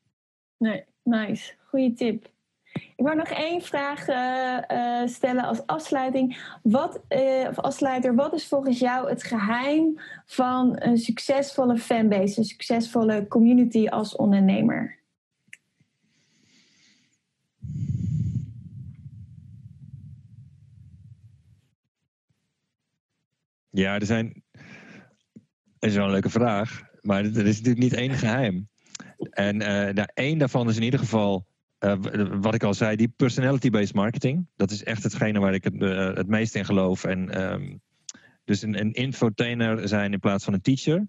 [0.57, 1.53] Nee, nice.
[1.67, 2.29] Goeie tip.
[2.73, 6.57] Ik wou nog één vraag uh, stellen als afsluiting.
[6.63, 7.01] Wat,
[7.49, 13.87] of afsluiter, wat is volgens jou het geheim van een succesvolle fanbase, een succesvolle community
[13.87, 15.00] als ondernemer?
[23.71, 24.43] Ja, er zijn.
[25.79, 26.81] Dat is wel een leuke vraag.
[27.01, 28.69] Maar er is natuurlijk niet één geheim.
[29.29, 31.49] En uh, één daarvan is in ieder geval.
[31.79, 31.95] Uh,
[32.31, 34.47] wat ik al zei, die personality-based marketing.
[34.55, 37.03] Dat is echt hetgene waar ik het, uh, het meest in geloof.
[37.03, 37.81] En, um,
[38.43, 41.07] dus een, een infotainer zijn in plaats van een teacher.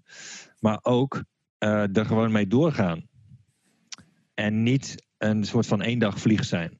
[0.59, 1.23] Maar ook
[1.57, 3.07] er gewoon mee doorgaan.
[4.33, 6.79] En niet een soort van vlieg zijn.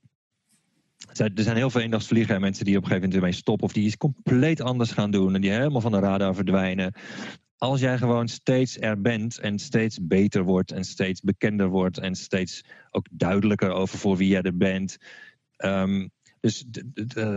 [1.20, 3.68] Er zijn heel veel eendagsvliegen en mensen die op een gegeven moment ermee stoppen.
[3.68, 5.36] Of die iets compleet anders gaan doen.
[5.36, 6.94] En die helemaal van de radar verdwijnen.
[7.58, 10.72] Als jij gewoon steeds er bent en steeds beter wordt.
[10.72, 11.98] En steeds bekender wordt.
[11.98, 14.98] En steeds ook duidelijker over voor wie jij er bent.
[15.58, 16.66] Um, dus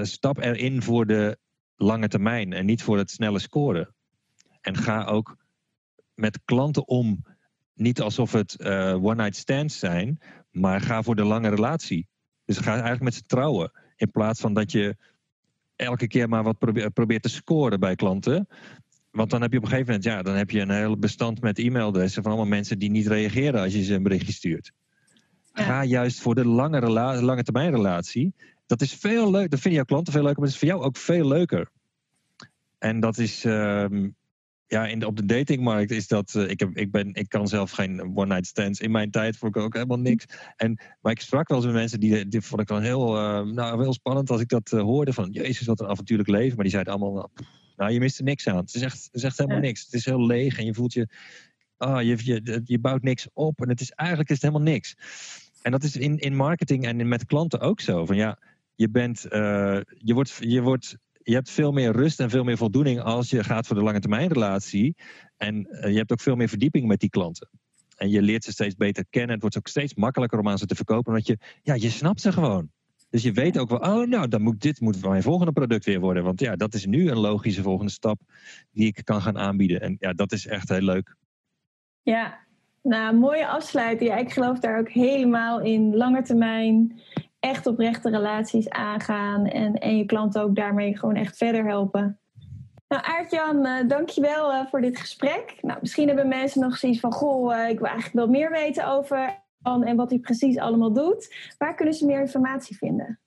[0.02, 1.38] stap erin voor de
[1.76, 2.52] lange termijn.
[2.52, 3.94] En niet voor het snelle scoren.
[4.60, 5.36] En ga ook
[6.14, 7.24] met klanten om.
[7.74, 10.20] Niet alsof het uh, one-night stands zijn.
[10.50, 12.08] Maar ga voor de lange relatie.
[12.46, 13.72] Dus ga eigenlijk met ze trouwen.
[13.96, 14.96] In plaats van dat je
[15.76, 16.58] elke keer maar wat
[16.92, 18.48] probeert te scoren bij klanten.
[19.10, 21.40] want dan heb je op een gegeven moment, ja, dan heb je een hele bestand
[21.40, 24.72] met e-mailadressen van allemaal mensen die niet reageren als je ze een berichtje stuurt.
[25.52, 26.90] Ga juist voor de lange,
[27.22, 28.34] lange termijn relatie.
[28.66, 29.50] Dat is veel leuk.
[29.50, 31.70] Dat vinden jouw klanten veel leuker, maar het is voor jou ook veel leuker.
[32.78, 34.08] En dat is, ehm,
[34.66, 36.34] ja, in op de datingmarkt is dat.
[36.36, 38.80] Uh, ik, heb, ik, ben, ik kan zelf geen one-night stands.
[38.80, 40.24] In mijn tijd vond ik ook helemaal niks.
[40.56, 43.52] En, maar ik sprak wel eens met mensen die, die vond ik dan heel, uh,
[43.52, 45.12] nou, heel spannend als ik dat uh, hoorde.
[45.12, 46.54] Van Jezus, wat een avontuurlijk leven.
[46.54, 47.14] Maar die zeiden allemaal.
[47.14, 47.28] Nou,
[47.76, 48.56] nou, je mist er niks aan.
[48.56, 49.84] Het is echt, het is echt helemaal niks.
[49.84, 51.08] Het is heel leeg en je voelt je.
[51.78, 53.60] Oh, je, je, je bouwt niks op.
[53.60, 54.96] En het is eigenlijk is het helemaal niks.
[55.62, 58.06] En dat is in, in marketing en met klanten ook zo.
[58.06, 58.38] Van ja,
[58.74, 59.26] je bent.
[59.98, 60.36] je wordt.
[60.40, 60.96] Je wordt
[61.26, 64.00] je hebt veel meer rust en veel meer voldoening als je gaat voor de lange
[64.00, 64.96] termijn relatie.
[65.36, 67.48] En uh, je hebt ook veel meer verdieping met die klanten.
[67.96, 69.30] En je leert ze steeds beter kennen.
[69.30, 71.12] Het wordt ook steeds makkelijker om aan ze te verkopen.
[71.12, 72.70] Omdat je, ja, je snapt ze gewoon.
[73.10, 76.00] Dus je weet ook wel, oh nou, dan moet, dit moet mijn volgende product weer
[76.00, 76.24] worden.
[76.24, 78.20] Want ja, dat is nu een logische volgende stap
[78.72, 79.80] die ik kan gaan aanbieden.
[79.80, 81.16] En ja, dat is echt heel leuk.
[82.02, 82.38] Ja,
[82.82, 84.10] nou, mooie afsluiting.
[84.10, 85.96] Ja, ik geloof daar ook helemaal in.
[85.96, 87.00] Lange termijn
[87.46, 92.18] echt oprechte relaties aangaan en, en je klanten ook daarmee gewoon echt verder helpen.
[92.88, 95.58] Nou, Aartjan, uh, dankjewel uh, voor dit gesprek.
[95.60, 98.86] Nou, misschien hebben mensen nog zoiets van, goh, uh, ik wil eigenlijk wel meer weten
[98.86, 101.54] over en wat hij precies allemaal doet.
[101.58, 103.20] Waar kunnen ze meer informatie vinden?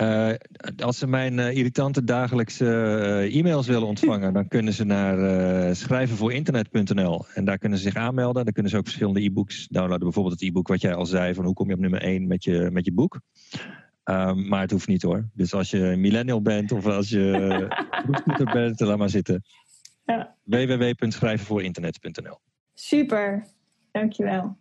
[0.00, 0.32] Uh,
[0.76, 7.24] als ze mijn uh, irritante dagelijkse uh, e-mails willen ontvangen, dan kunnen ze naar schrijvenvoorinternet.nl
[7.34, 8.44] en daar kunnen ze zich aanmelden.
[8.44, 10.04] Dan kunnen ze ook verschillende e-books downloaden.
[10.04, 12.44] Bijvoorbeeld het e-book wat jij al zei van hoe kom je op nummer 1 met
[12.44, 13.20] je, met je boek.
[14.04, 15.28] Um, maar het hoeft niet hoor.
[15.34, 17.66] Dus als je millennial bent of als je
[18.04, 19.42] proeftoeter bent, laat maar zitten.
[20.04, 20.34] Ja.
[20.42, 22.38] www.schrijvenvoorinternet.nl
[22.74, 23.46] Super,
[23.92, 24.56] dankjewel.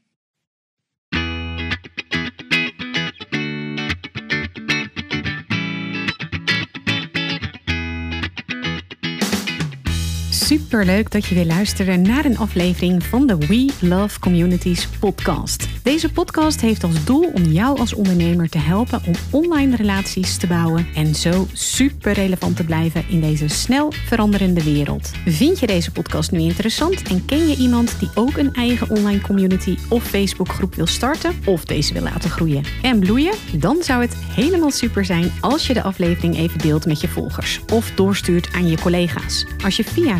[10.45, 15.67] Super leuk dat je weer luisterde naar een aflevering van de We Love Communities podcast.
[15.83, 20.47] Deze podcast heeft als doel om jou als ondernemer te helpen om online relaties te
[20.47, 25.11] bouwen en zo super relevant te blijven in deze snel veranderende wereld.
[25.25, 29.21] Vind je deze podcast nu interessant en ken je iemand die ook een eigen online
[29.21, 33.33] community of Facebookgroep wil starten of deze wil laten groeien en bloeien?
[33.53, 37.61] Dan zou het helemaal super zijn als je de aflevering even deelt met je volgers
[37.73, 39.45] of doorstuurt aan je collega's.
[39.63, 40.19] Als je via